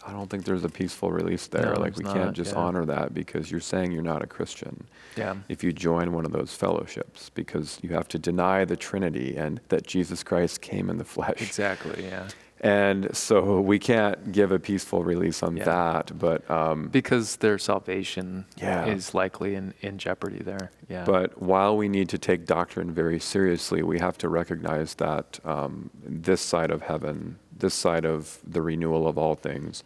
I 0.05 0.11
don't 0.11 0.29
think 0.29 0.45
there's 0.45 0.63
a 0.63 0.69
peaceful 0.69 1.11
release 1.11 1.47
there. 1.47 1.73
No, 1.73 1.79
like 1.79 1.97
we 1.97 2.03
not, 2.03 2.15
can't 2.15 2.35
just 2.35 2.53
yeah. 2.53 2.59
honor 2.59 2.85
that 2.85 3.13
because 3.13 3.51
you're 3.51 3.59
saying 3.59 3.91
you're 3.91 4.01
not 4.01 4.23
a 4.23 4.27
Christian. 4.27 4.85
Yeah. 5.15 5.35
If 5.49 5.63
you 5.63 5.71
join 5.71 6.13
one 6.13 6.25
of 6.25 6.31
those 6.31 6.53
fellowships, 6.53 7.29
because 7.29 7.79
you 7.81 7.89
have 7.89 8.07
to 8.09 8.19
deny 8.19 8.65
the 8.65 8.75
Trinity 8.75 9.35
and 9.37 9.59
that 9.69 9.85
Jesus 9.85 10.23
Christ 10.23 10.61
came 10.61 10.89
in 10.89 10.97
the 10.97 11.03
flesh. 11.05 11.41
Exactly. 11.41 12.05
Yeah. 12.05 12.27
And 12.63 13.15
so 13.17 13.59
we 13.59 13.79
can't 13.79 14.31
give 14.31 14.51
a 14.51 14.59
peaceful 14.59 15.03
release 15.03 15.41
on 15.41 15.57
Yeah. 15.57 15.63
that. 15.65 16.17
But 16.17 16.49
um, 16.49 16.89
Because 16.89 17.37
their 17.37 17.57
salvation 17.57 18.45
Yeah. 18.57 18.85
is 18.85 19.15
likely 19.15 19.55
in, 19.55 19.73
in 19.81 19.97
jeopardy 19.97 20.43
there. 20.43 20.69
Yeah. 20.87 21.03
But 21.03 21.41
while 21.41 21.75
we 21.75 21.89
need 21.89 22.07
to 22.09 22.19
take 22.19 22.45
doctrine 22.45 22.91
very 22.91 23.19
seriously, 23.19 23.81
we 23.81 23.97
have 23.99 24.15
to 24.19 24.29
recognize 24.29 24.93
that 24.95 25.39
um, 25.43 25.89
this 26.03 26.39
side 26.39 26.69
of 26.69 26.83
heaven, 26.83 27.39
this 27.61 27.73
side 27.73 28.05
of 28.05 28.37
the 28.45 28.61
renewal 28.61 29.07
of 29.07 29.17
all 29.17 29.35
things, 29.35 29.83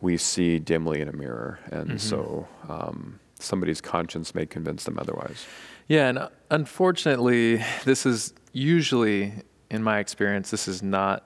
we 0.00 0.16
see 0.16 0.58
dimly 0.58 1.00
in 1.00 1.08
a 1.08 1.12
mirror. 1.12 1.58
And 1.72 1.92
Mhm. 1.92 2.00
so 2.00 2.46
um, 2.68 3.18
somebody's 3.40 3.80
conscience 3.80 4.34
may 4.34 4.46
convince 4.46 4.84
them 4.84 4.98
otherwise. 4.98 5.46
Yeah, 5.88 6.08
and 6.08 6.28
unfortunately, 6.50 7.64
this 7.84 8.04
is 8.06 8.32
usually, 8.52 9.32
in 9.70 9.82
my 9.82 9.98
experience, 9.98 10.50
this 10.50 10.68
is 10.68 10.82
not 10.82 11.24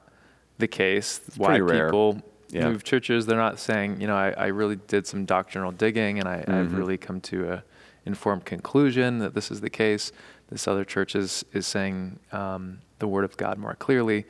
the 0.59 0.69
case. 0.69 1.21
Why 1.37 1.59
rare. 1.59 1.87
people 1.89 2.23
Yeah. 2.51 2.69
move 2.69 2.85
churches, 2.85 3.27
they're 3.27 3.37
not 3.37 3.59
saying, 3.59 4.01
you 4.01 4.07
know, 4.07 4.15
I, 4.17 4.31
I 4.33 4.47
really 4.49 4.77
did 4.77 5.07
some 5.07 5.25
doctrinal 5.25 5.73
digging 5.73 6.19
and 6.19 6.29
I, 6.29 6.45
I've 6.47 6.69
Mhm. 6.69 6.77
really 6.77 6.99
come 6.99 7.21
to 7.23 7.51
a 7.53 7.65
informed 8.05 8.45
conclusion 8.45 9.19
that 9.21 9.33
this 9.35 9.51
is 9.51 9.61
the 9.61 9.71
case. 9.71 10.13
This 10.51 10.67
other 10.69 10.85
church 10.85 11.15
is, 11.15 11.45
is 11.53 11.67
saying 11.67 12.19
um, 12.33 12.81
the 12.99 13.07
word 13.09 13.25
of 13.25 13.37
God 13.37 13.59
more 13.59 13.75
clearly. 13.75 14.27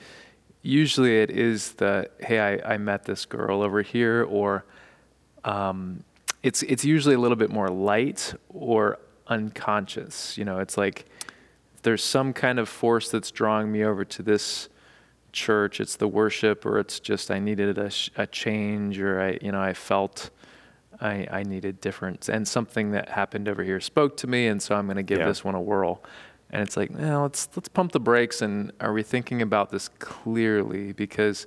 Usually 0.63 1.21
it 1.21 1.31
is 1.31 1.73
the, 1.73 2.09
hey, 2.21 2.39
I, 2.63 2.75
I 2.75 2.79
met 2.79 3.05
this 3.05 3.25
girl 3.27 3.63
over 3.63 3.83
here, 3.83 4.25
or 4.29 4.65
um, 5.45 6.05
it's 6.43 6.63
it's 6.63 6.85
usually 6.85 7.15
a 7.17 7.19
little 7.19 7.37
bit 7.37 7.51
more 7.51 7.69
light 7.69 8.33
or 8.49 8.99
unconscious. 9.27 10.39
You 10.39 10.45
know, 10.45 10.59
it's 10.61 10.77
like 10.77 11.07
there's 11.83 12.05
some 12.05 12.33
kind 12.33 12.61
of 12.61 12.69
force 12.69 13.11
that's 13.11 13.33
drawing 13.33 13.73
me 13.73 13.83
over 13.85 14.05
to 14.05 14.23
this 14.23 14.69
church. 15.33 15.81
It's 15.81 15.97
the 15.97 16.07
worship, 16.07 16.65
or 16.65 16.79
it's 16.79 17.01
just 17.01 17.31
I 17.33 17.41
needed 17.41 17.77
a, 17.79 17.91
sh- 17.91 18.11
a 18.17 18.27
change, 18.27 19.01
or 19.01 19.21
I 19.21 19.39
you 19.43 19.51
know 19.51 19.61
I 19.61 19.75
felt 19.75 20.31
I 21.01 21.27
I 21.29 21.43
needed 21.43 21.81
difference, 21.81 22.29
and 22.29 22.47
something 22.47 22.93
that 22.93 23.09
happened 23.09 23.49
over 23.49 23.65
here 23.65 23.81
spoke 23.81 24.17
to 24.19 24.29
me, 24.29 24.47
and 24.47 24.63
so 24.63 24.77
I'm 24.77 24.87
going 24.87 24.97
to 24.97 25.03
give 25.03 25.19
Yeah. 25.19 25.27
this 25.27 25.43
one 25.43 25.57
a 25.57 25.61
whirl. 25.61 26.05
And 26.53 26.61
it's 26.63 26.77
like, 26.77 26.91
no, 26.91 27.23
let's 27.23 27.49
let's 27.57 27.69
pump 27.69 27.93
the 27.93 28.01
brakes, 28.01 28.43
and 28.43 28.73
are 28.81 28.93
we 28.93 29.03
thinking 29.03 29.41
about 29.41 29.71
this 29.71 29.89
clearly? 29.99 30.93
Because 30.93 31.47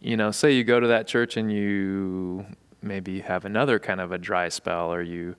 you 0.00 0.16
know, 0.16 0.30
say 0.30 0.52
you 0.52 0.64
go 0.64 0.80
to 0.80 0.86
that 0.88 1.06
church 1.06 1.36
and 1.36 1.52
you 1.52 2.46
maybe 2.80 3.20
have 3.20 3.44
another 3.44 3.78
kind 3.78 4.00
of 4.00 4.12
a 4.12 4.18
dry 4.18 4.48
spell, 4.48 4.92
or 4.92 5.02
you 5.02 5.34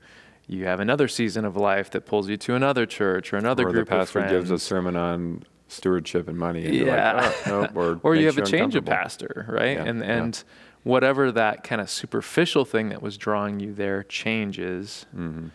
you 0.47 0.65
have 0.65 0.79
another 0.81 1.07
season 1.07 1.45
of 1.45 1.55
life 1.55 1.89
that 1.91 2.05
pulls 2.05 2.27
you 2.27 2.35
to 2.37 2.55
another 2.55 2.85
church 2.85 3.31
or 3.31 3.37
another 3.37 3.67
or 3.67 3.71
group 3.71 3.87
the 3.87 3.95
pastor 3.95 4.19
of 4.19 4.29
gives 4.29 4.51
a 4.51 4.59
sermon 4.59 4.95
on 4.97 5.43
stewardship 5.69 6.27
and 6.27 6.37
money. 6.37 6.65
And 6.65 6.75
yeah, 6.75 7.13
like, 7.13 7.47
oh, 7.47 7.61
nope, 7.61 7.71
or, 7.75 7.99
or 8.11 8.15
you 8.15 8.25
have 8.25 8.37
a 8.37 8.45
change 8.45 8.75
of 8.75 8.85
pastor, 8.85 9.45
right? 9.49 9.77
Yeah, 9.77 9.85
and 9.85 9.99
yeah. 9.99 10.17
and 10.17 10.43
whatever 10.83 11.31
that 11.31 11.63
kind 11.63 11.79
of 11.79 11.89
superficial 11.89 12.65
thing 12.65 12.89
that 12.89 13.01
was 13.01 13.17
drawing 13.17 13.61
you 13.61 13.73
there 13.73 14.03
changes, 14.03 15.05
Mhm. 15.15 15.51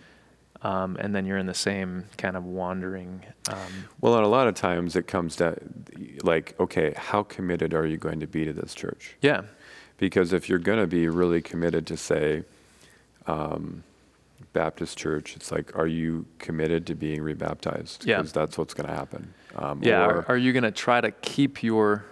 Um, 0.62 0.96
and 1.00 1.14
then 1.14 1.24
you're 1.24 1.38
in 1.38 1.46
the 1.46 1.54
same 1.54 2.04
kind 2.16 2.36
of 2.36 2.44
wandering. 2.44 3.22
Um, 3.48 3.56
Well, 4.00 4.16
and 4.16 4.24
a 4.24 4.28
lot 4.28 4.48
of 4.48 4.54
times 4.54 4.96
it 4.96 5.06
comes 5.06 5.36
to 5.36 5.56
like, 6.22 6.54
okay, 6.58 6.94
how 6.96 7.22
committed 7.22 7.74
are 7.74 7.86
you 7.86 7.96
going 7.96 8.20
to 8.20 8.26
be 8.26 8.44
to 8.44 8.52
this 8.52 8.74
church? 8.74 9.16
yeah, 9.20 9.42
Because 9.98 10.32
if 10.32 10.48
you're 10.48 10.58
going 10.58 10.80
to 10.80 10.86
be 10.86 11.08
really 11.08 11.40
committed 11.42 11.86
to, 11.88 11.96
say, 11.96 12.42
um, 13.26 13.84
Baptist 14.52 14.96
church, 14.98 15.36
it's 15.36 15.52
like, 15.52 15.76
are 15.76 15.86
you 15.86 16.26
committed 16.38 16.86
to 16.86 16.94
being 16.94 17.22
rebaptized? 17.22 18.04
Yeah. 18.06 18.16
Because 18.18 18.32
that's 18.32 18.56
what's 18.58 18.74
going 18.74 18.88
to 18.88 18.94
happen. 18.94 19.32
Um, 19.56 19.80
yeah. 19.82 20.04
or- 20.06 20.10
Are, 20.18 20.24
are 20.30 20.36
you 20.36 20.52
going 20.52 20.62
to 20.64 20.70
try 20.70 21.00
to 21.00 21.10
keep 21.10 21.62
your 21.62 22.04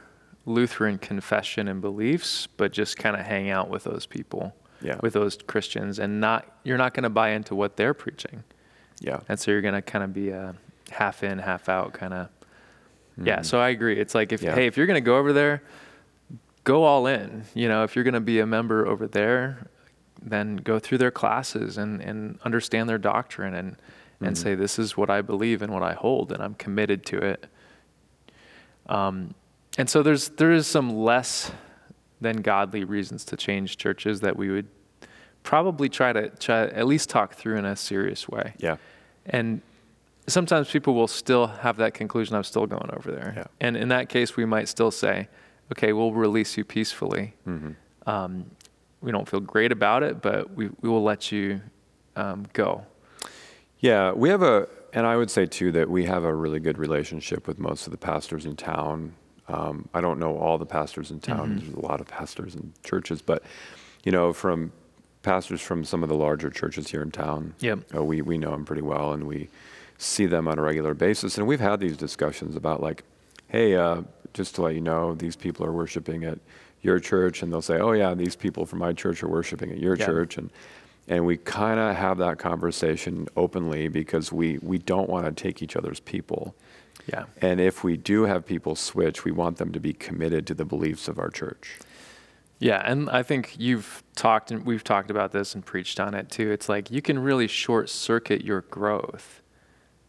Lutheran 0.44 0.98
confession 0.98 1.66
and 1.66 1.80
beliefs, 1.80 2.46
but 2.56 2.72
just 2.72 2.96
kind 2.96 3.16
of 3.16 3.26
hang 3.26 3.50
out 3.50 3.68
with 3.68 3.82
those 3.84 4.06
people, 4.06 4.54
yeah. 4.82 4.98
with 5.02 5.12
those 5.14 5.36
Christians, 5.46 5.98
and 5.98 6.20
not 6.20 6.46
you're 6.64 6.78
not 6.78 6.94
going 6.94 7.04
to 7.04 7.10
buy 7.10 7.30
into 7.30 7.54
what 7.54 7.76
they're 7.76 7.94
preaching, 7.94 8.44
yeah. 9.00 9.20
and 9.28 9.38
so 9.38 9.50
you're 9.50 9.60
going 9.62 9.74
to 9.74 9.82
kind 9.82 10.04
of 10.04 10.12
be 10.12 10.30
a 10.30 10.54
half 10.90 11.22
in, 11.22 11.38
half 11.38 11.68
out 11.68 11.92
kind 11.92 12.14
of. 12.14 12.28
Yeah, 13.22 13.38
Mhm. 13.40 13.44
so 13.46 13.58
I 13.60 13.70
agree. 13.70 13.98
It's 13.98 14.14
like 14.14 14.32
if 14.32 14.42
Yeah. 14.42 14.54
hey, 14.54 14.66
if 14.66 14.76
you're 14.76 14.86
going 14.86 15.02
to 15.02 15.06
go 15.06 15.16
over 15.16 15.32
there, 15.32 15.62
go 16.64 16.84
all 16.84 17.06
in. 17.06 17.44
You 17.54 17.68
know, 17.68 17.82
if 17.82 17.96
you're 17.96 18.04
going 18.04 18.14
to 18.14 18.20
be 18.20 18.40
a 18.40 18.46
member 18.46 18.86
over 18.86 19.06
there, 19.06 19.68
then 20.22 20.56
go 20.56 20.78
through 20.78 20.98
their 20.98 21.10
classes 21.10 21.78
and 21.78 22.00
and 22.02 22.38
understand 22.44 22.88
their 22.88 22.98
doctrine 22.98 23.54
and 23.54 23.76
and 24.20 24.34
Mhm. 24.34 24.42
say 24.42 24.54
this 24.54 24.78
is 24.78 24.96
what 24.96 25.08
I 25.10 25.20
believe 25.22 25.60
and 25.62 25.72
what 25.72 25.82
I 25.82 25.92
hold 25.94 26.32
and 26.32 26.42
I'm 26.42 26.54
committed 26.54 27.04
to 27.06 27.18
it. 27.18 27.46
Um, 28.88 29.34
and 29.78 29.88
so 29.90 30.02
there's 30.02 30.28
there 30.30 30.52
is 30.52 30.66
some 30.66 30.94
less 30.96 31.52
than 32.20 32.42
godly 32.42 32.84
reasons 32.84 33.24
to 33.26 33.36
change 33.36 33.76
churches 33.76 34.20
that 34.20 34.36
we 34.36 34.50
would 34.50 34.68
probably 35.42 35.88
try 35.88 36.12
to 36.12 36.28
try 36.30 36.62
at 36.64 36.86
least 36.86 37.08
talk 37.08 37.34
through 37.34 37.56
in 37.56 37.64
a 37.64 37.76
serious 37.76 38.28
way. 38.28 38.54
Yeah. 38.58 38.76
And 39.26 39.60
sometimes 40.26 40.70
people 40.70 40.94
will 40.94 41.08
still 41.08 41.46
have 41.46 41.76
that 41.76 41.94
conclusion 41.94 42.34
I'm 42.34 42.44
still 42.44 42.66
going 42.66 42.90
over 42.92 43.10
there. 43.12 43.34
Yeah. 43.36 43.44
And 43.60 43.76
in 43.76 43.88
that 43.88 44.08
case, 44.08 44.36
we 44.36 44.44
might 44.44 44.68
still 44.68 44.90
say, 44.90 45.28
okay, 45.72 45.92
we'll 45.92 46.12
release 46.12 46.56
you 46.56 46.64
peacefully. 46.64 47.34
Mm-hmm. 47.46 48.08
Um, 48.08 48.50
we 49.00 49.12
don't 49.12 49.28
feel 49.28 49.40
great 49.40 49.72
about 49.72 50.02
it, 50.02 50.22
but 50.22 50.54
we, 50.54 50.70
we 50.80 50.88
will 50.88 51.02
let 51.02 51.30
you 51.30 51.60
um, 52.16 52.46
go. 52.52 52.84
Yeah, 53.78 54.12
we 54.12 54.30
have 54.30 54.42
a, 54.42 54.68
and 54.92 55.06
I 55.06 55.16
would 55.16 55.30
say 55.30 55.46
too 55.46 55.70
that 55.72 55.88
we 55.90 56.06
have 56.06 56.24
a 56.24 56.34
really 56.34 56.60
good 56.60 56.78
relationship 56.78 57.46
with 57.46 57.58
most 57.58 57.86
of 57.86 57.90
the 57.90 57.98
pastors 57.98 58.46
in 58.46 58.56
town. 58.56 59.14
Um, 59.48 59.88
I 59.94 60.00
don't 60.00 60.18
know 60.18 60.36
all 60.36 60.58
the 60.58 60.66
pastors 60.66 61.10
in 61.10 61.20
town. 61.20 61.50
Mhm. 61.50 61.60
There's 61.60 61.74
a 61.74 61.80
lot 61.80 62.00
of 62.00 62.08
pastors 62.08 62.54
in 62.54 62.72
churches, 62.84 63.22
but 63.22 63.42
you 64.04 64.12
know, 64.12 64.32
from 64.32 64.72
pastors 65.22 65.60
from 65.60 65.84
some 65.84 66.02
of 66.02 66.08
the 66.08 66.14
larger 66.14 66.50
churches 66.50 66.88
here 66.90 67.02
in 67.02 67.10
town, 67.10 67.54
Yep. 67.60 67.78
uh, 67.96 68.04
we 68.04 68.22
we 68.22 68.38
know 68.38 68.50
them 68.52 68.64
pretty 68.64 68.82
well, 68.82 69.12
and 69.12 69.24
we 69.24 69.48
see 69.98 70.26
them 70.26 70.46
on 70.48 70.58
a 70.58 70.62
regular 70.62 70.94
basis. 70.94 71.38
And 71.38 71.46
we've 71.46 71.60
had 71.60 71.80
these 71.80 71.96
discussions 71.96 72.54
about 72.56 72.82
like, 72.82 73.02
hey, 73.48 73.74
uh, 73.76 74.02
just 74.34 74.54
to 74.56 74.62
let 74.62 74.74
you 74.74 74.80
know, 74.80 75.14
these 75.14 75.36
people 75.36 75.64
are 75.64 75.72
worshiping 75.72 76.24
at 76.24 76.38
your 76.82 76.98
church, 77.00 77.42
and 77.42 77.52
they'll 77.52 77.62
say, 77.62 77.78
oh 77.78 77.92
yeah, 77.92 78.14
these 78.14 78.36
people 78.36 78.66
from 78.66 78.80
my 78.80 78.92
church 78.92 79.22
are 79.22 79.28
worshiping 79.28 79.70
at 79.70 79.78
your 79.78 79.96
Yeah. 79.96 80.06
church, 80.06 80.36
and 80.38 80.50
and 81.08 81.24
we 81.24 81.36
kind 81.36 81.78
of 81.78 81.94
have 81.94 82.18
that 82.18 82.36
conversation 82.38 83.28
openly 83.36 83.86
because 83.88 84.32
we 84.32 84.58
we 84.60 84.76
don't 84.78 85.08
want 85.08 85.24
to 85.24 85.32
take 85.32 85.62
each 85.62 85.76
other's 85.76 86.00
people. 86.00 86.54
Yeah. 87.06 87.24
And 87.40 87.60
if 87.60 87.84
we 87.84 87.96
do 87.96 88.24
have 88.24 88.44
people 88.46 88.74
switch, 88.76 89.24
we 89.24 89.30
want 89.32 89.58
them 89.58 89.72
to 89.72 89.80
be 89.80 89.92
committed 89.92 90.46
to 90.48 90.54
the 90.54 90.64
beliefs 90.64 91.08
of 91.08 91.18
our 91.18 91.30
church. 91.30 91.78
Yeah, 92.58 92.80
and 92.84 93.10
I 93.10 93.22
think 93.22 93.56
you've 93.58 94.02
talked 94.14 94.50
and 94.50 94.64
we've 94.64 94.82
talked 94.82 95.10
about 95.10 95.30
this 95.32 95.54
and 95.54 95.64
preached 95.64 96.00
on 96.00 96.14
it 96.14 96.30
too. 96.30 96.50
It's 96.50 96.68
like 96.68 96.90
you 96.90 97.02
can 97.02 97.18
really 97.18 97.46
short 97.46 97.90
circuit 97.90 98.42
your 98.44 98.62
growth 98.62 99.42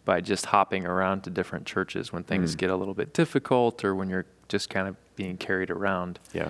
by 0.05 0.21
just 0.21 0.45
hopping 0.47 0.85
around 0.85 1.21
to 1.23 1.29
different 1.29 1.65
churches 1.65 2.13
when 2.13 2.23
things 2.23 2.55
Mm. 2.55 2.59
get 2.59 2.69
a 2.69 2.75
little 2.77 2.93
bit 2.93 3.13
difficult 3.13 3.83
or 3.83 3.93
when 3.93 4.09
you're 4.09 4.25
just 4.47 4.69
kind 4.69 4.87
of 4.87 4.95
being 5.17 5.35
carried 5.35 5.69
around. 5.69 6.19
Yeah. 6.31 6.49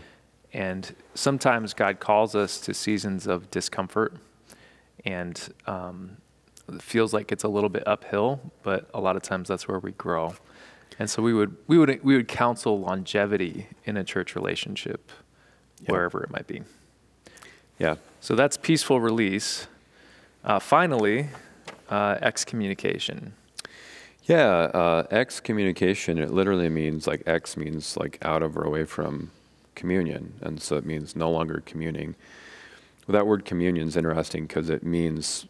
And 0.54 0.96
sometimes 1.16 1.74
God 1.74 2.00
calls 2.00 2.36
us 2.36 2.60
to 2.62 2.74
seasons 2.76 3.26
of 3.26 3.50
discomfort, 3.50 4.14
and 5.04 5.50
um, 5.66 6.18
feels 6.80 7.14
like 7.14 7.32
it's 7.32 7.44
a 7.44 7.48
little 7.48 7.70
bit 7.70 7.84
uphill, 7.88 8.40
but 8.64 8.90
a 8.94 9.00
lot 9.00 9.16
of 9.16 9.22
times 9.22 9.48
that's 9.48 9.68
where 9.68 9.80
we 9.80 9.92
grow. 9.94 10.36
And 11.00 11.10
so 11.10 11.22
we 11.22 11.34
would 11.34 11.56
we 11.68 11.78
would 11.78 12.04
we 12.04 12.16
would 12.16 12.28
counsel 12.28 12.80
longevity 12.80 13.68
in 13.86 13.98
a 13.98 14.04
church 14.04 14.36
relationship, 14.36 15.12
Yeah. 15.82 15.92
wherever 15.92 16.24
it 16.24 16.32
might 16.32 16.48
be. 16.48 16.64
Yeah. 17.80 17.96
So 18.22 18.36
that's 18.36 18.58
peaceful 18.58 19.00
release. 19.00 19.68
Uh, 20.44 20.60
finally, 20.60 21.30
uh, 21.90 22.18
excommunication. 22.22 23.34
Yeah, 24.24 24.48
uh, 24.74 25.08
excommunication, 25.10 26.18
it 26.18 26.32
literally 26.32 26.68
means 26.70 27.08
like 27.08 27.24
ex 27.26 27.56
means 27.56 27.96
like 27.96 28.18
out 28.22 28.44
of 28.44 28.58
or 28.58 28.64
away 28.64 28.84
from 28.84 29.32
communion. 29.76 30.34
And 30.42 30.62
so 30.62 30.76
it 30.76 30.86
means 30.86 31.16
no 31.16 31.30
longer 31.30 31.62
communing. 31.66 32.16
Well, 33.08 33.14
that 33.14 33.26
word 33.28 33.46
communion 33.46 33.88
is 33.88 33.96
interesting 33.96 34.46
because 34.48 34.70
it 34.70 34.84
means, 34.84 35.46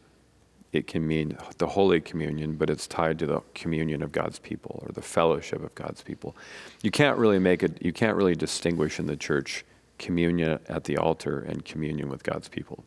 it 0.74 0.88
can 0.88 1.08
mean 1.08 1.38
the 1.58 1.68
Holy 1.68 2.02
Communion, 2.02 2.56
but 2.56 2.70
it's 2.70 2.88
tied 2.88 3.20
to 3.20 3.26
the 3.26 3.42
communion 3.56 4.04
of 4.04 4.12
God's 4.12 4.40
people 4.40 4.84
or 4.86 4.92
the 4.92 5.02
fellowship 5.02 5.64
of 5.64 5.74
God's 5.76 6.02
people. 6.02 6.36
You 6.84 6.92
can't 6.92 7.18
really 7.18 7.40
make 7.40 7.64
it, 7.64 7.82
you 7.82 7.94
can't 7.94 8.16
really 8.16 8.36
distinguish 8.36 9.00
in 9.00 9.08
the 9.08 9.16
church 9.16 9.66
communion 9.98 10.60
at 10.68 10.84
the 10.84 10.98
altar 10.98 11.40
and 11.40 11.64
communion 11.66 12.10
with 12.10 12.24
God's 12.24 12.50
people. 12.50 12.84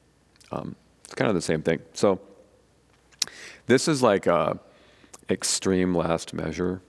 Um, 0.52 0.76
it's 1.04 1.14
kind 1.14 1.28
of 1.28 1.34
the 1.34 1.42
same 1.42 1.62
thing. 1.62 1.80
So 1.92 2.20
this 3.66 3.88
is 3.88 4.02
like 4.02 4.26
a, 4.26 4.60
extreme 5.30 5.96
last 5.96 6.34
measure. 6.34 6.82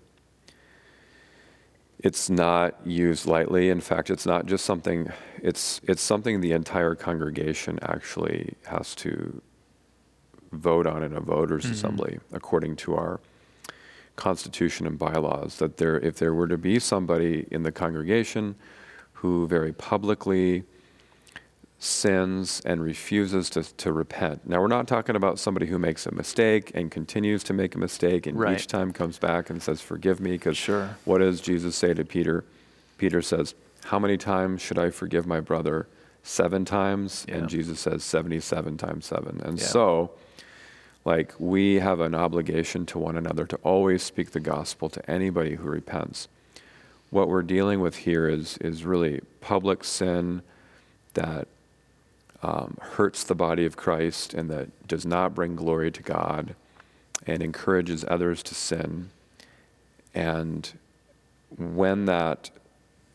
It's 1.99 2.30
not 2.30 2.75
used 2.86 3.27
lightly. 3.27 3.69
In 3.69 3.80
fact, 3.80 4.10
it's 4.10 4.25
not 4.25 4.47
just 4.47 4.65
something, 4.65 5.12
it's, 5.41 5.80
it's 5.84 6.01
something 6.01 6.41
the 6.41 6.51
entire 6.51 6.95
congregation 6.95 7.77
actually 7.84 8.56
has 8.65 8.95
to 8.95 9.41
vote 10.52 10.86
on 10.88 11.04
in 11.04 11.14
a 11.14 11.20
voters' 11.22 11.66
Mhm. 11.66 11.72
assembly, 11.72 12.20
according 12.32 12.76
to 12.78 12.96
our 12.96 13.20
constitution 14.16 14.86
and 14.86 15.00
bylaws. 15.00 15.58
That 15.58 15.78
there, 15.78 15.98
if 16.00 16.16
there 16.18 16.34
were 16.34 16.48
to 16.48 16.58
be 16.58 16.80
somebody 16.80 17.48
in 17.52 17.64
the 17.64 17.72
congregation 17.72 18.56
who 19.14 19.48
very 19.48 19.72
publicly 19.72 20.64
sins 21.80 22.62
and 22.64 22.84
refuses 22.84 23.50
to, 23.50 23.64
to 23.78 23.92
repent. 23.92 24.48
Now, 24.48 24.62
we're 24.62 24.68
not 24.68 24.88
talking 24.88 25.16
about 25.16 25.40
somebody 25.40 25.66
who 25.66 25.80
makes 25.80 26.06
a 26.06 26.12
mistake 26.14 26.72
and 26.76 26.92
continues 26.92 27.44
to 27.46 27.54
make 27.54 27.74
a 27.74 27.80
mistake 27.80 28.28
and 28.28 28.38
Right. 28.40 28.56
each 28.60 28.68
time 28.68 28.92
comes 28.94 29.18
back 29.18 29.50
and 29.50 29.64
says, 29.64 29.82
Forgive 29.82 30.20
me. 30.20 30.32
Because 30.34 30.58
Sure. 30.58 30.90
what 31.06 31.20
does 31.20 31.42
Jesus 31.42 31.76
say 31.76 31.96
to 31.96 32.06
Peter? 32.06 32.44
Peter 33.00 33.22
says, 33.22 33.56
How 33.86 33.98
many 33.98 34.16
times 34.16 34.62
should 34.62 34.78
I 34.78 34.92
forgive 34.92 35.26
my 35.26 35.40
brother? 35.40 35.88
Seven 36.22 36.66
times? 36.66 37.26
Yeah. 37.28 37.38
And 37.38 37.50
Jesus 37.50 37.80
says, 37.80 38.04
77 38.04 38.78
times 38.78 39.08
seven. 39.08 39.42
And 39.44 39.58
Yeah. 39.60 39.66
so, 39.66 40.12
like, 41.04 41.34
we 41.40 41.76
have 41.76 42.00
an 42.00 42.14
obligation 42.14 42.86
to 42.88 43.00
one 43.00 43.18
another 43.18 43.46
to 43.48 43.56
always 43.58 44.04
speak 44.04 44.32
the 44.32 44.40
gospel 44.40 44.90
to 44.90 45.10
anybody 45.10 45.56
who 45.56 45.68
repents. 45.68 46.28
What 47.10 47.28
we're 47.28 47.42
dealing 47.42 47.82
with 47.82 47.98
here 47.98 48.30
is, 48.30 48.58
is 48.60 48.86
really 48.86 49.22
public 49.42 49.84
sin 49.84 50.44
that 51.14 51.48
um, 52.44 52.78
hurts 52.82 53.24
the 53.24 53.36
body 53.36 53.66
of 53.66 53.76
Christ 53.76 54.34
and 54.34 54.50
that 54.50 54.88
does 54.88 55.06
not 55.06 55.36
bring 55.36 55.56
glory 55.56 55.92
to 55.92 56.04
God 56.04 56.56
and 57.28 57.44
encourages 57.44 58.06
others 58.08 58.42
to 58.44 58.56
sin. 58.56 59.10
And 60.14 60.72
when 61.58 62.06
that 62.06 62.50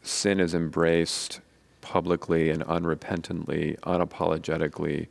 sin 0.03 0.41
is 0.41 0.55
embraced 0.55 1.41
publicly 1.81 2.51
and 2.51 2.65
unrepentantly, 2.65 3.79
unapologetically, 3.81 5.07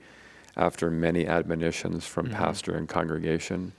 after 0.58 0.90
many 0.90 1.28
admonitions 1.28 2.06
from 2.06 2.28
Mhm. 2.28 2.34
pastor 2.34 2.76
and 2.76 2.88
congregation, 2.88 3.74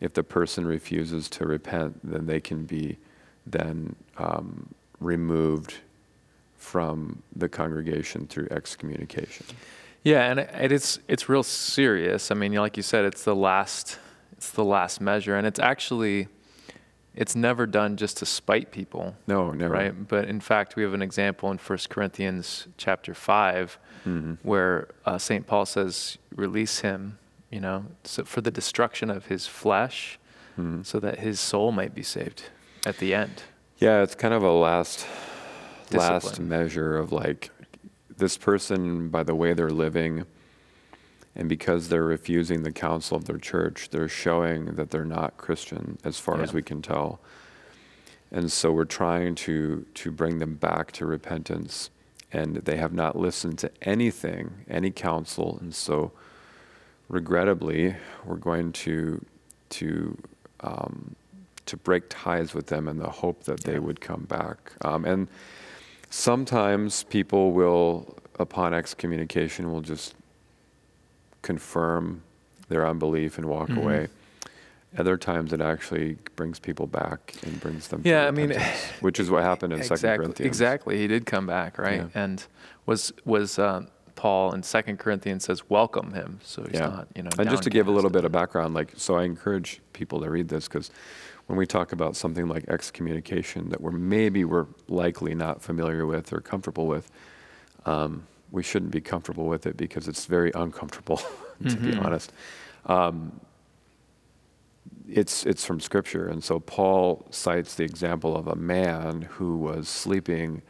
if 0.00 0.12
the 0.14 0.22
person 0.22 0.66
refuses 0.66 1.28
to 1.30 1.46
repent, 1.46 1.98
then 2.02 2.26
they 2.26 2.40
can 2.40 2.64
be 2.64 2.98
then 3.46 3.94
um, 4.18 4.68
removed 5.00 5.74
from 6.58 7.22
the 7.34 7.48
congregation 7.48 8.26
through 8.26 8.48
excommunication. 8.50 9.46
Yeah, 10.02 10.30
and 10.30 10.40
it, 10.40 10.50
it 10.60 10.72
is 10.72 11.00
it's 11.08 11.28
real 11.28 11.42
serious. 11.42 12.30
I 12.30 12.34
mean, 12.34 12.52
like 12.54 12.76
you 12.76 12.82
said, 12.82 13.04
it's 13.04 13.24
the 13.24 13.36
last 13.36 13.98
it's 14.32 14.50
the 14.50 14.64
last 14.64 15.00
measure, 15.00 15.36
and 15.36 15.46
it's 15.46 15.58
actually 15.60 16.28
it's 17.16 17.34
never 17.34 17.66
done 17.66 17.96
just 17.96 18.18
to 18.18 18.26
spite 18.26 18.70
people, 18.70 19.16
No, 19.26 19.50
never. 19.50 19.72
right? 19.74 20.08
But 20.08 20.28
in 20.28 20.40
fact, 20.40 20.76
we 20.76 20.82
have 20.82 20.92
an 20.94 21.02
example 21.02 21.50
in 21.50 21.58
1 21.58 21.88
Corinthians 21.88 22.68
chapter 22.76 23.14
five 23.14 23.78
Mhm. 24.06 24.38
where 24.42 24.88
uh, 25.04 25.18
Saint 25.18 25.46
Paul 25.46 25.66
says, 25.66 26.18
"Release 26.34 26.80
him," 26.80 27.18
you 27.50 27.60
know, 27.60 27.86
so 28.04 28.24
for 28.24 28.40
the 28.42 28.50
destruction 28.50 29.10
of 29.10 29.26
his 29.26 29.46
flesh, 29.46 30.18
Mhm. 30.58 30.84
so 30.86 31.00
that 31.00 31.18
his 31.18 31.40
soul 31.40 31.72
might 31.72 31.94
be 31.94 32.02
saved 32.02 32.44
at 32.84 32.98
the 32.98 33.14
end. 33.14 33.42
Yeah, 33.78 34.02
it's 34.02 34.14
kind 34.14 34.32
of 34.34 34.42
a 34.42 34.52
last 34.52 35.06
last 35.92 36.40
measure 36.40 36.96
of 36.96 37.12
like 37.12 37.50
this 38.16 38.36
person 38.36 39.08
by 39.08 39.22
the 39.22 39.34
way 39.34 39.52
they're 39.54 39.70
living 39.70 40.24
and 41.36 41.48
because 41.48 41.88
they're 41.88 42.02
refusing 42.02 42.62
the 42.62 42.72
counsel 42.72 43.16
of 43.16 43.26
their 43.26 43.38
church, 43.38 43.90
they're 43.90 44.08
showing 44.08 44.74
that 44.76 44.90
they're 44.90 45.04
not 45.04 45.36
Christian 45.36 45.98
as 46.02 46.18
far 46.18 46.40
as 46.42 46.52
we 46.54 46.62
can 46.62 46.80
tell. 46.82 47.20
And 48.30 48.50
so 48.50 48.72
we're 48.72 48.84
trying 48.86 49.34
to 49.36 49.84
to 49.94 50.10
bring 50.10 50.38
them 50.38 50.54
back 50.54 50.92
to 50.92 51.06
repentance 51.06 51.90
and 52.32 52.56
they 52.56 52.76
have 52.76 52.92
not 52.92 53.16
listened 53.16 53.58
to 53.58 53.70
anything, 53.82 54.64
any 54.68 54.90
counsel, 54.90 55.58
and 55.60 55.74
so 55.74 56.10
regrettably, 57.08 57.94
we're 58.24 58.36
going 58.36 58.72
to 58.72 59.24
to 59.70 60.16
um, 60.60 61.14
to 61.66 61.76
break 61.76 62.04
ties 62.08 62.54
with 62.54 62.66
them 62.66 62.88
in 62.88 62.98
the 62.98 63.10
hope 63.10 63.44
that 63.44 63.60
they 63.64 63.74
Yeah. 63.74 63.78
would 63.80 64.00
come 64.00 64.22
back. 64.24 64.72
Um, 64.84 65.04
and 65.04 65.28
sometimes 66.10 67.02
people 67.04 67.52
will, 67.52 68.16
upon 68.38 68.72
excommunication, 68.74 69.72
will 69.72 69.80
just 69.82 70.14
confirm 71.46 72.22
their 72.68 72.84
unbelief 72.86 73.38
and 73.38 73.46
walk 73.46 73.68
Mhm. 73.68 73.78
away. 73.78 74.08
Other 74.98 75.16
times, 75.16 75.52
it 75.52 75.60
actually 75.60 76.16
brings 76.34 76.58
people 76.58 76.86
back 76.86 77.34
and 77.44 77.60
brings 77.60 77.88
them. 77.88 78.00
Yeah, 78.04 78.22
to 78.22 78.28
I 78.28 78.30
mean, 78.32 78.50
which 79.00 79.20
is 79.20 79.30
what 79.30 79.42
happened 79.44 79.72
in 79.72 79.78
Second 79.82 79.92
exactly, 79.94 80.24
Corinthians. 80.24 80.46
Exactly, 80.48 80.98
he 80.98 81.06
did 81.06 81.24
come 81.26 81.46
back, 81.46 81.78
right? 81.78 82.00
Yeah. 82.00 82.08
And 82.24 82.44
was 82.86 83.12
was 83.24 83.58
uh, 83.58 83.82
Paul 84.16 84.52
in 84.54 84.62
Second 84.62 84.98
Corinthians 84.98 85.44
says, 85.44 85.68
"Welcome 85.68 86.14
him," 86.14 86.40
so 86.42 86.62
he's 86.62 86.80
Yeah. 86.80 86.88
not, 86.88 87.08
you 87.14 87.22
know. 87.22 87.30
And 87.38 87.48
just 87.50 87.62
to 87.64 87.70
give 87.70 87.86
a 87.86 87.90
little 87.92 88.10
bit 88.10 88.24
of 88.24 88.32
background, 88.32 88.74
like, 88.74 88.92
so 88.96 89.16
I 89.16 89.24
encourage 89.24 89.80
people 89.92 90.20
to 90.22 90.30
read 90.30 90.48
this 90.48 90.66
because 90.66 90.90
when 91.46 91.56
we 91.58 91.66
talk 91.66 91.92
about 91.92 92.16
something 92.16 92.48
like 92.48 92.64
excommunication 92.68 93.68
that 93.70 93.80
we're 93.80 93.92
maybe 93.92 94.44
we're 94.44 94.66
likely 94.88 95.34
not 95.34 95.62
familiar 95.62 96.06
with 96.06 96.32
or 96.32 96.40
comfortable 96.40 96.86
with, 96.86 97.10
um, 97.84 98.26
we 98.50 98.62
shouldn't 98.62 98.92
be 98.92 99.00
comfortable 99.00 99.46
with 99.46 99.66
it 99.66 99.76
because 99.76 100.08
it's 100.08 100.26
very 100.26 100.50
uncomfortable, 100.54 101.16
to 101.68 101.76
be 101.76 101.92
Mhm. 101.92 102.04
honest. 102.04 102.32
Um, 102.86 103.40
it's 105.08 105.44
it's 105.46 105.64
from 105.64 105.80
Scripture, 105.80 106.26
and 106.26 106.42
so 106.42 106.58
Paul 106.60 107.26
cites 107.30 107.74
the 107.76 107.84
example 107.84 108.36
of 108.36 108.48
a 108.48 108.56
man 108.56 109.22
who 109.22 109.56
was 109.56 109.88
sleeping 109.88 110.62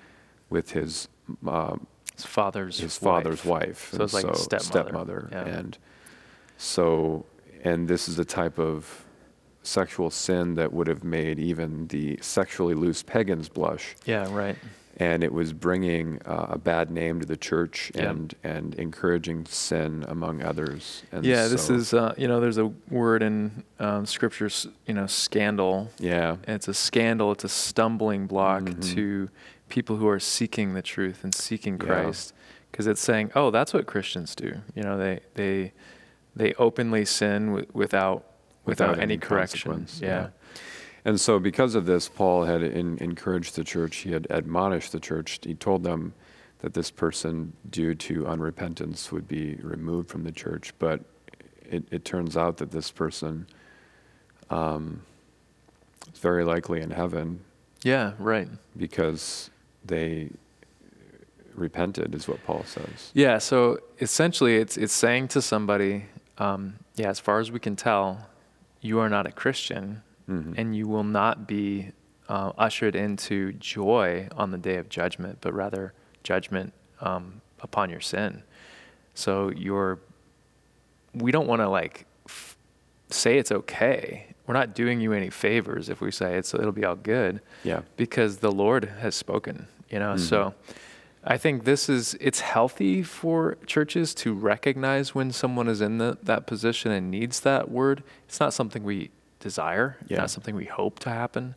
with 0.51 0.73
his 0.73 1.09
um, 1.47 1.87
His 2.15 2.25
father's 2.27 2.79
his 2.79 3.01
wife. 3.01 3.25
father's 3.25 3.45
wife. 3.45 3.91
So 3.93 4.05
it's 4.05 4.15
like 4.15 4.25
a 4.25 4.37
stepmother. 4.37 4.63
stepmother. 4.63 5.29
Yeah. 5.33 5.45
And 5.45 5.79
so, 6.59 7.25
and 7.65 7.89
this 7.89 8.09
is 8.09 8.17
the 8.17 8.25
type 8.25 8.59
of 8.59 9.05
sexual 9.63 10.11
sin 10.11 10.55
that 10.55 10.73
would 10.73 10.87
have 10.87 11.03
made 11.03 11.39
even 11.39 11.89
the 11.89 12.19
sexually 12.23 12.75
loose 12.75 13.03
pagans 13.03 13.49
blush. 13.49 13.97
Yeah, 14.05 14.33
right. 14.33 14.57
And 14.99 15.23
it 15.23 15.33
was 15.33 15.53
bringing 15.53 16.21
uh, 16.25 16.47
a 16.51 16.59
bad 16.59 16.91
name 16.91 17.21
to 17.21 17.27
the 17.27 17.37
church 17.37 17.93
Yeah. 17.95 18.11
and, 18.11 18.35
and 18.43 18.75
encouraging 18.77 19.45
sin 19.45 20.07
among 20.09 20.43
others. 20.43 21.03
And 21.13 21.23
yeah, 21.25 21.49
this 21.49 21.69
is 21.69 21.93
uh, 21.93 22.15
you 22.17 22.27
know 22.27 22.41
there's 22.41 22.57
a 22.57 22.73
word 22.91 23.23
in 23.23 23.63
um, 23.79 24.07
scriptures 24.07 24.67
you 24.87 24.95
know 24.95 25.07
scandal. 25.07 25.91
Yeah. 25.99 26.37
And 26.45 26.57
it's 26.57 26.69
a 26.69 26.75
scandal. 26.75 27.31
It's 27.33 27.45
a 27.45 27.49
stumbling 27.49 28.27
block 28.27 28.63
Mhm. 28.63 28.95
to 28.95 29.29
people 29.69 29.97
who 29.97 30.09
are 30.09 30.21
seeking 30.21 30.73
the 30.75 30.83
truth 30.83 31.25
and 31.25 31.35
seeking 31.35 31.77
Christ, 31.77 32.33
because 32.71 32.87
it's 32.87 33.01
saying, 33.01 33.33
oh, 33.35 33.51
that's 33.51 33.75
what 33.75 33.85
Christians 33.87 34.35
do. 34.35 34.55
You 34.75 34.83
know, 34.83 34.97
they 34.97 35.21
they 35.35 35.73
they 36.35 36.55
openly 36.55 37.05
sin 37.05 37.47
w- 37.49 37.67
without 37.75 38.25
without, 38.65 38.91
Without 38.91 38.95
any 39.03 39.15
any 39.15 39.19
correction. 39.19 39.87
Yeah. 40.01 40.09
yeah. 40.09 40.29
And 41.07 41.21
so, 41.21 41.39
because 41.39 41.77
of 41.77 41.87
this, 41.87 42.09
Paul 42.09 42.47
had 42.47 42.65
in, 42.65 42.99
encouraged 42.99 43.55
the 43.55 43.63
church, 43.63 43.99
he 43.99 44.11
had 44.11 44.27
admonished 44.29 44.91
the 44.91 44.99
church. 44.99 45.39
He 45.41 45.55
told 45.55 45.85
them 45.85 46.15
that 46.59 46.75
this 46.75 46.91
person, 46.91 47.53
due 47.71 47.95
to 47.95 48.25
unrepentance, 48.25 49.13
would 49.13 49.29
be 49.29 49.55
removed 49.63 50.09
from 50.09 50.25
the 50.25 50.33
church. 50.33 50.75
But 50.81 51.03
it, 51.63 51.85
it 51.93 52.05
turns 52.05 52.37
out 52.37 52.57
that 52.57 52.73
this 52.73 52.91
person 52.91 53.47
um, 54.51 55.03
is 56.13 56.19
very 56.19 56.45
likely 56.45 56.81
in 56.81 56.91
heaven 56.91 57.39
yeah, 57.85 58.15
right. 58.19 58.49
because 58.77 59.51
they 59.85 60.31
repented, 61.55 62.17
is 62.17 62.27
what 62.27 62.45
Paul 62.45 62.65
says. 62.65 63.13
Yeah, 63.15 63.39
so 63.39 63.79
essentially, 64.01 64.57
it's 64.57 64.77
it's 64.77 64.93
saying 64.93 65.29
to 65.29 65.41
somebody, 65.41 66.07
um, 66.39 66.81
yeah, 66.97 67.11
as 67.11 67.21
far 67.21 67.39
as 67.39 67.53
we 67.53 67.61
can 67.61 67.77
tell, 67.77 68.27
you 68.81 68.99
are 68.99 69.09
not 69.09 69.29
a 69.29 69.31
Christian, 69.31 70.03
Mhm. 70.29 70.55
and 70.57 70.75
you 70.77 70.89
will 70.89 71.05
not 71.05 71.47
be 71.47 71.93
uh, 72.29 72.53
ushered 72.59 72.97
into 72.97 73.53
joy 73.53 74.29
on 74.37 74.51
the 74.51 74.59
day 74.59 74.77
of 74.77 74.89
judgment, 74.89 75.39
but 75.41 75.55
rather 75.55 75.93
judgment 76.25 76.73
um, 77.01 77.41
upon 77.61 77.89
your 77.91 78.01
sin. 78.01 78.43
So 79.15 79.51
you're, 79.51 80.01
we 81.15 81.31
don't 81.31 81.47
want 81.47 81.61
to 81.63 81.69
like 81.69 82.07
f- 82.29 82.57
say 83.11 83.39
it's 83.39 83.53
okay. 83.53 84.27
We're 84.47 84.55
not 84.55 84.75
doing 84.75 85.01
you 85.01 85.13
any 85.13 85.31
favors 85.31 85.89
if 85.89 86.01
we 86.01 86.11
say 86.11 86.37
it's 86.37 86.53
it'll 86.55 86.73
be 86.73 86.85
all 86.85 86.97
good 86.97 87.41
Yeah. 87.65 87.83
because 87.97 88.39
the 88.39 88.51
Lord 88.53 88.85
has 89.01 89.15
spoken, 89.15 89.67
you 89.91 89.99
know. 90.01 90.15
Mhm. 90.15 90.21
So 90.21 90.55
I 91.25 91.37
think 91.39 91.65
this 91.65 91.89
is 91.89 92.15
it's 92.21 92.41
healthy 92.41 93.03
for 93.03 93.57
churches 93.67 94.15
to 94.17 94.33
recognize 94.35 95.15
when 95.15 95.31
someone 95.33 95.69
is 95.69 95.81
in 95.81 95.99
the, 95.99 96.19
that 96.23 96.47
position 96.47 96.91
and 96.93 97.11
needs 97.11 97.41
that 97.41 97.71
word. 97.71 98.03
It's 98.29 98.41
not 98.41 98.53
something 98.53 98.83
we 98.85 99.11
desire, 99.51 99.97
Yeah. 100.09 100.19
not 100.19 100.31
something 100.31 100.55
we 100.57 100.65
hope 100.65 100.99
to 101.01 101.11
happen. 101.11 101.55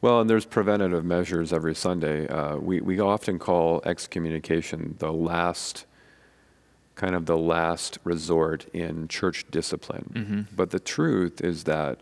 Well, 0.00 0.20
and 0.20 0.30
there's 0.30 0.46
preventative 0.46 1.04
measures 1.04 1.52
every 1.52 1.74
Sunday. 1.74 2.28
Uh, 2.28 2.56
we, 2.58 2.80
we 2.80 3.00
often 3.00 3.38
call 3.40 3.82
excommunication 3.84 4.94
the 5.00 5.12
last, 5.12 5.84
kind 6.94 7.14
of 7.16 7.26
the 7.26 7.36
last 7.36 7.98
resort 8.04 8.66
in 8.72 9.08
church 9.08 9.44
discipline. 9.50 10.06
Mhm. 10.14 10.56
But 10.56 10.70
the 10.70 10.78
truth 10.78 11.40
is 11.40 11.64
that 11.64 11.98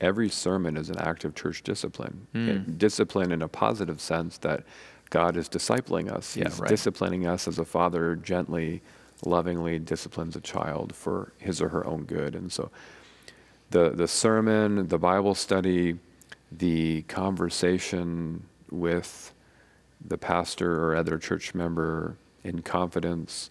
every 0.00 0.28
sermon 0.28 0.76
is 0.76 0.88
an 0.88 0.98
act 0.98 1.24
of 1.24 1.34
church 1.34 1.62
discipline. 1.62 2.26
Mm. 2.34 2.48
It- 2.48 2.78
discipline 2.78 3.32
in 3.32 3.42
a 3.42 3.48
positive 3.48 4.00
sense 4.00 4.38
that 4.38 4.62
God 5.10 5.36
is 5.36 5.48
discipling 5.48 6.10
us. 6.10 6.36
Yeah, 6.36 6.44
He's 6.48 6.60
right. 6.60 6.68
disciplining 6.70 7.26
us 7.26 7.46
as 7.48 7.58
a 7.58 7.64
father 7.64 8.14
gently, 8.16 8.82
lovingly 9.24 9.78
disciplines 9.80 10.34
a 10.36 10.40
child 10.40 10.94
for 10.94 11.32
his 11.38 11.60
or 11.60 11.68
her 11.70 11.84
own 11.86 12.04
good. 12.04 12.34
And 12.36 12.50
so 12.52 12.70
the 13.72 13.90
the 13.90 14.06
sermon, 14.08 14.88
the 14.88 14.98
Bible 14.98 15.34
study, 15.34 15.98
the 16.50 17.02
conversation 17.02 18.44
with 18.70 19.32
the 20.06 20.18
pastor 20.18 20.84
or 20.84 20.96
other 20.96 21.18
church 21.18 21.54
member 21.54 22.16
in 22.44 22.62
confidence, 22.62 23.50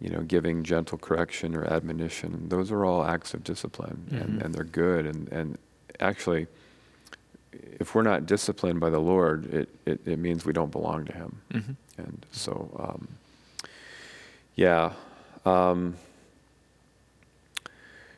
you 0.00 0.10
know, 0.10 0.20
giving 0.20 0.62
gentle 0.62 0.98
correction 0.98 1.54
or 1.54 1.64
admonition, 1.64 2.48
those 2.48 2.70
are 2.70 2.84
all 2.84 3.04
acts 3.04 3.32
of 3.34 3.42
discipline 3.44 4.06
Mhm. 4.10 4.20
and, 4.20 4.42
and 4.42 4.54
they're 4.54 4.64
good. 4.64 5.06
And, 5.06 5.28
and 5.32 5.58
actually, 6.00 6.46
if 7.80 7.94
we're 7.94 8.02
not 8.02 8.26
disciplined 8.26 8.80
by 8.80 8.90
the 8.90 8.98
Lord, 9.00 9.46
it, 9.54 9.68
it, 9.86 10.00
it 10.06 10.18
means 10.18 10.44
we 10.44 10.52
don't 10.52 10.70
belong 10.72 11.04
to 11.06 11.12
Him. 11.12 11.40
Mhm. 11.52 11.76
And 11.96 12.26
so, 12.32 12.52
um, 12.78 13.08
yeah. 14.56 14.92
Um, 15.46 15.94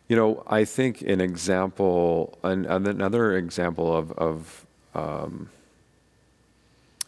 you 0.09 0.17
know, 0.17 0.43
I 0.47 0.65
think 0.65 1.03
an 1.03 1.21
example, 1.21 2.39
an, 2.43 2.65
an- 2.67 2.87
another 2.87 3.37
example 3.37 3.95
of, 3.97 4.13
of 4.13 4.67
um, 4.95 5.49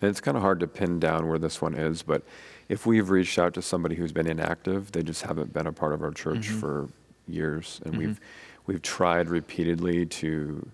and 0.01 0.11
it's 0.11 0.21
kind 0.21 0.37
of 0.37 0.43
hard 0.43 0.61
to 0.61 0.67
pin 0.67 1.01
down 1.01 1.29
where 1.29 1.39
this 1.39 1.61
one 1.61 1.75
is, 1.75 2.03
but 2.03 2.23
if 2.69 2.87
we've 2.87 3.11
reached 3.11 3.39
out 3.39 3.55
to 3.55 3.63
somebody 3.63 3.95
who's 3.97 4.13
been 4.13 4.29
inactive, 4.29 4.93
they 4.93 5.03
just 5.03 5.23
haven't 5.23 5.53
been 5.53 5.67
a 5.67 5.73
part 5.73 5.93
of 5.93 6.03
our 6.03 6.11
church 6.13 6.49
Mhm. 6.51 6.61
for 6.61 6.89
years, 7.27 7.81
and 7.85 7.95
Mhm. 7.95 7.99
we've 7.99 8.21
we've 8.67 8.83
tried 8.83 9.29
repeatedly 9.31 10.05
to 10.05 10.69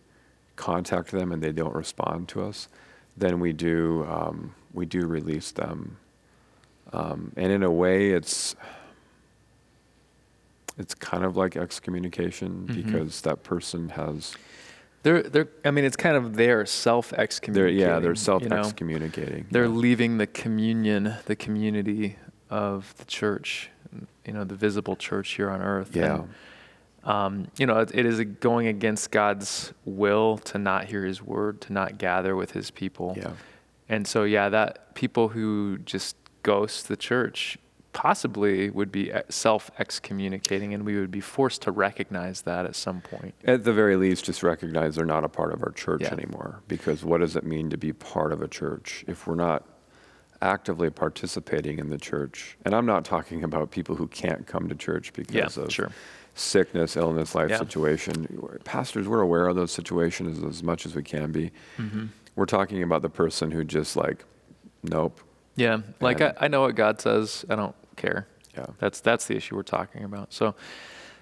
contact 0.56 1.12
them, 1.12 1.30
and 1.32 1.40
they 1.42 1.52
don't 1.52 1.74
respond 1.74 2.26
to 2.28 2.42
us, 2.42 2.68
then 3.16 3.38
we 3.38 3.52
do 3.52 4.04
um, 4.10 4.54
we 4.72 4.84
do 4.86 5.06
release 5.06 5.52
them, 5.52 5.96
um, 6.92 7.32
and 7.36 7.52
in 7.52 7.62
a 7.62 7.70
way, 7.70 8.10
it's 8.10 8.56
it's 10.78 10.94
kind 10.94 11.24
of 11.24 11.36
like 11.36 11.56
excommunication 11.56 12.66
Mhm. 12.68 12.74
because 12.84 13.20
that 13.22 13.42
person 13.42 13.90
has 13.90 14.34
They're 15.02 15.22
they're 15.22 15.48
I 15.64 15.70
mean 15.70 15.84
it's 15.84 15.96
kind 15.96 16.16
of 16.16 16.34
their 16.36 16.64
self 16.66 17.12
excommunicating. 17.12 17.78
yeah 17.80 17.98
they're 18.00 18.14
self 18.14 18.42
you 18.42 18.48
know? 18.48 18.56
excommunicating. 18.60 19.46
They're 19.50 19.64
yeah. 19.64 19.68
leaving 19.70 20.18
the 20.18 20.26
communion, 20.26 21.14
the 21.26 21.36
community 21.36 22.16
of 22.50 22.94
the 22.98 23.04
church, 23.04 23.70
you 24.26 24.32
know, 24.32 24.44
the 24.44 24.54
visible 24.54 24.96
church 24.96 25.32
here 25.32 25.50
on 25.50 25.60
earth. 25.62 25.94
yeah. 25.94 26.14
And, 26.14 26.28
um, 27.04 27.48
you 27.58 27.66
know, 27.66 27.80
it, 27.80 27.90
it 27.94 28.06
is 28.06 28.20
going 28.40 28.66
against 28.66 29.10
God's 29.10 29.72
will 29.84 30.38
to 30.38 30.58
not 30.58 30.86
hear 30.86 31.04
His 31.04 31.20
word, 31.22 31.60
to 31.62 31.72
not 31.72 31.98
gather 31.98 32.34
with 32.34 32.52
His 32.52 32.70
people. 32.70 33.14
Yeah. 33.16 33.32
And 33.88 34.06
so, 34.06 34.24
yeah, 34.24 34.48
that 34.48 34.94
people 34.94 35.28
who 35.28 35.78
just 35.84 36.16
ghost 36.42 36.88
the 36.88 36.96
church 36.96 37.58
possibly 37.94 38.68
would 38.68 38.92
be 38.92 39.10
self 39.30 39.70
excommunicating, 39.78 40.74
and 40.74 40.84
we 40.84 40.98
would 41.00 41.10
be 41.10 41.20
forced 41.20 41.62
to 41.62 41.70
recognize 41.70 42.42
that 42.42 42.66
at 42.66 42.76
some 42.76 43.00
point. 43.00 43.34
At 43.44 43.64
the 43.64 43.72
very 43.72 43.96
least, 43.96 44.26
just 44.26 44.42
recognize 44.42 44.96
they're 44.96 45.06
not 45.06 45.24
a 45.24 45.28
part 45.28 45.54
of 45.54 45.62
our 45.62 45.70
church 45.70 46.02
Yeah. 46.02 46.12
anymore. 46.12 46.60
Because 46.68 47.02
what 47.04 47.20
does 47.20 47.36
it 47.36 47.44
mean 47.44 47.70
to 47.70 47.78
be 47.78 47.92
part 47.94 48.32
of 48.32 48.42
a 48.42 48.48
church 48.48 49.04
if 49.08 49.26
we're 49.26 49.36
not 49.36 49.64
actively 50.42 50.90
participating 50.90 51.78
in 51.78 51.88
the 51.88 51.96
church? 51.96 52.58
And 52.66 52.74
I'm 52.74 52.84
not 52.84 53.04
talking 53.06 53.42
about 53.44 53.70
people 53.70 53.94
who 53.96 54.08
can't 54.08 54.46
come 54.46 54.68
to 54.68 54.74
church 54.74 55.12
because 55.14 55.56
of 55.56 55.72
sure. 55.72 55.90
sickness, 56.34 56.96
illness, 56.96 57.34
life 57.34 57.50
Yeah. 57.50 57.58
situation. 57.58 58.26
Pastors, 58.64 59.08
we're 59.08 59.20
aware 59.22 59.46
of 59.46 59.56
those 59.56 59.70
situations 59.72 60.42
as 60.42 60.62
much 60.62 60.84
as 60.84 60.94
we 60.94 61.02
can 61.02 61.32
be. 61.32 61.52
hmm 61.76 62.06
We're 62.36 62.46
talking 62.46 62.82
about 62.82 63.02
the 63.02 63.08
person 63.10 63.52
who 63.52 63.62
just 63.62 63.96
like, 63.96 64.24
nope. 64.82 65.20
Yeah, 65.54 65.82
like 66.00 66.20
I, 66.20 66.34
I 66.40 66.48
know 66.48 66.62
what 66.62 66.74
God 66.74 67.00
says. 67.00 67.44
I 67.48 67.54
don't 67.54 67.76
care. 67.96 68.26
Yeah. 68.56 68.66
That's 68.78 69.00
that's 69.00 69.26
the 69.26 69.36
issue 69.36 69.56
we're 69.56 69.62
talking 69.62 70.04
about. 70.04 70.32
So 70.32 70.54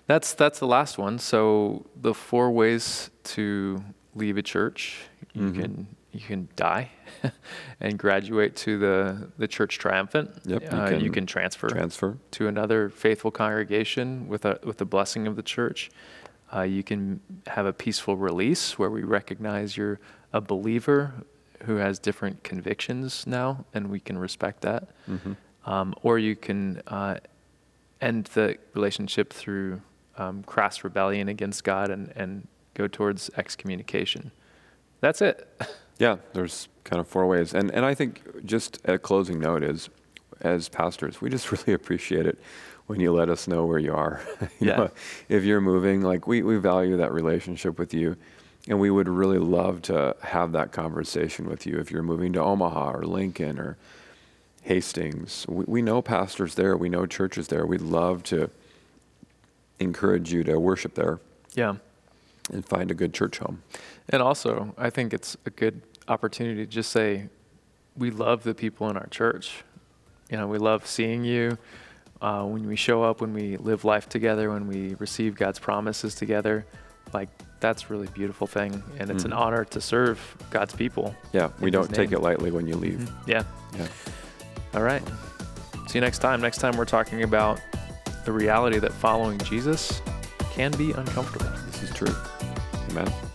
that's 0.06 0.34
that's 0.34 0.58
the 0.58 0.66
last 0.66 0.98
one. 0.98 1.18
So 1.18 1.86
the 2.00 2.12
four 2.14 2.50
ways 2.50 3.10
to 3.24 3.82
leave 4.14 4.36
a 4.36 4.42
church. 4.42 5.00
You 5.32 5.42
Mhm. 5.44 5.54
can 5.60 5.86
you 6.12 6.20
can 6.20 6.48
die 6.56 6.90
and 7.80 7.98
graduate 7.98 8.54
to 8.56 8.78
the 8.78 9.30
the 9.38 9.48
church 9.48 9.78
triumphant. 9.78 10.30
Yep, 10.44 10.62
you 10.62 10.68
Uh, 10.78 10.90
you 10.90 10.98
can 11.06 11.12
can 11.12 11.26
transfer 11.26 11.68
Transfer. 11.68 12.18
to 12.32 12.48
another 12.48 12.90
faithful 12.90 13.30
congregation 13.30 14.28
with 14.28 14.44
a 14.44 14.58
with 14.64 14.76
the 14.78 14.84
blessing 14.84 15.26
of 15.26 15.36
the 15.36 15.42
church. 15.42 15.90
Uh, 16.54 16.60
you 16.62 16.82
can 16.82 17.20
have 17.46 17.64
a 17.64 17.72
peaceful 17.72 18.14
release 18.18 18.78
where 18.78 18.90
we 18.90 19.02
recognize 19.02 19.74
you're 19.78 19.98
a 20.34 20.40
believer 20.42 21.14
who 21.64 21.76
has 21.76 21.98
different 21.98 22.42
convictions 22.42 23.26
now, 23.26 23.64
and 23.72 23.88
we 23.88 24.00
can 24.00 24.18
respect 24.18 24.60
that. 24.60 24.88
hmm 25.06 25.32
Um, 25.64 25.94
or 26.02 26.18
you 26.18 26.34
can 26.36 26.82
uh, 26.86 27.16
end 28.00 28.24
the 28.34 28.56
relationship 28.74 29.32
through 29.32 29.80
um, 30.18 30.42
crass 30.42 30.82
rebellion 30.84 31.28
against 31.28 31.64
God 31.64 31.90
and, 31.90 32.12
and 32.16 32.46
go 32.74 32.88
towards 32.88 33.30
excommunication. 33.36 34.30
That's 35.00 35.20
it. 35.22 35.48
Yeah, 35.98 36.16
there's 36.32 36.68
kind 36.82 36.98
of 36.98 37.06
four 37.06 37.28
ways. 37.28 37.54
And, 37.54 37.70
and 37.70 37.84
I 37.84 37.94
think 37.94 38.44
just 38.44 38.80
a 38.86 38.98
closing 38.98 39.38
note 39.38 39.62
is 39.62 39.88
as 40.40 40.68
pastors, 40.68 41.20
we 41.20 41.30
just 41.30 41.52
really 41.52 41.74
appreciate 41.74 42.26
it 42.26 42.40
when 42.86 42.98
you 42.98 43.12
let 43.12 43.28
us 43.28 43.46
know 43.46 43.66
where 43.66 43.78
you 43.78 43.94
are. 43.94 44.20
you 44.58 44.68
Yeah. 44.68 44.76
know, 44.76 44.90
if 45.28 45.44
you're 45.44 45.60
moving, 45.60 46.00
like 46.00 46.26
we, 46.26 46.42
we 46.42 46.56
value 46.56 46.96
that 46.96 47.12
relationship 47.12 47.78
with 47.78 47.94
you. 47.94 48.16
And 48.68 48.80
we 48.80 48.90
would 48.90 49.08
really 49.08 49.38
love 49.38 49.82
to 49.82 50.16
have 50.22 50.50
that 50.52 50.72
conversation 50.72 51.48
with 51.48 51.66
you 51.66 51.78
if 51.78 51.92
you're 51.92 52.02
moving 52.02 52.32
to 52.32 52.40
Omaha 52.42 52.92
or 52.94 53.02
Lincoln 53.04 53.58
or 53.60 53.76
Hastings. 54.62 55.44
We, 55.48 55.64
we 55.66 55.82
know 55.82 56.00
pastors 56.02 56.54
there, 56.54 56.76
we 56.76 56.88
know 56.88 57.06
churches 57.06 57.48
there. 57.48 57.66
We'd 57.66 57.80
love 57.80 58.22
to 58.24 58.50
encourage 59.80 60.32
you 60.32 60.44
to 60.44 60.58
worship 60.60 60.94
there 60.94 61.18
Yeah. 61.54 61.74
and 62.52 62.64
find 62.64 62.90
a 62.90 62.94
good 62.94 63.12
church 63.12 63.38
home. 63.38 63.62
And 64.08 64.22
also, 64.22 64.74
I 64.78 64.90
think 64.90 65.12
it's 65.12 65.36
a 65.46 65.50
good 65.50 65.82
opportunity 66.08 66.64
to 66.64 66.70
just 66.70 66.90
say, 66.90 67.28
we 67.96 68.10
love 68.10 68.42
the 68.44 68.54
people 68.54 68.88
in 68.88 68.96
our 68.96 69.06
church. 69.08 69.64
You 70.30 70.36
know, 70.38 70.46
we 70.46 70.58
love 70.58 70.86
seeing 70.86 71.24
you 71.24 71.58
uh, 72.20 72.44
when 72.44 72.66
we 72.66 72.76
show 72.76 73.02
up, 73.02 73.20
when 73.20 73.34
we 73.34 73.56
live 73.56 73.84
life 73.84 74.08
together, 74.08 74.50
when 74.50 74.68
we 74.68 74.94
receive 74.94 75.34
God's 75.36 75.58
promises 75.58 76.14
together. 76.14 76.64
Like, 77.12 77.28
that's 77.60 77.84
a 77.84 77.86
really 77.88 78.06
beautiful 78.08 78.46
thing. 78.46 78.82
And 78.98 79.10
it's 79.10 79.24
an 79.24 79.32
Mhm. 79.32 79.36
honor 79.36 79.64
to 79.66 79.80
serve 79.80 80.18
God's 80.50 80.74
people. 80.74 81.14
Yeah, 81.32 81.50
we 81.60 81.70
don't 81.70 81.92
take 81.92 82.12
it 82.12 82.20
lightly 82.20 82.50
when 82.50 82.66
you 82.66 82.76
leave. 82.76 83.10
Yeah. 83.26 83.42
Yeah. 83.76 83.88
All 84.74 84.82
right. 84.82 85.02
See 85.86 85.98
you 85.98 86.00
next 86.00 86.18
time. 86.18 86.40
Next 86.40 86.58
time, 86.58 86.76
we're 86.76 86.84
talking 86.84 87.22
about 87.22 87.60
the 88.24 88.32
reality 88.32 88.78
that 88.78 88.92
following 88.92 89.38
Jesus 89.38 90.00
can 90.52 90.70
be 90.72 90.92
uncomfortable. 90.92 91.50
This 91.66 91.82
is 91.82 91.94
true. 91.94 92.14
Amen. 92.90 93.31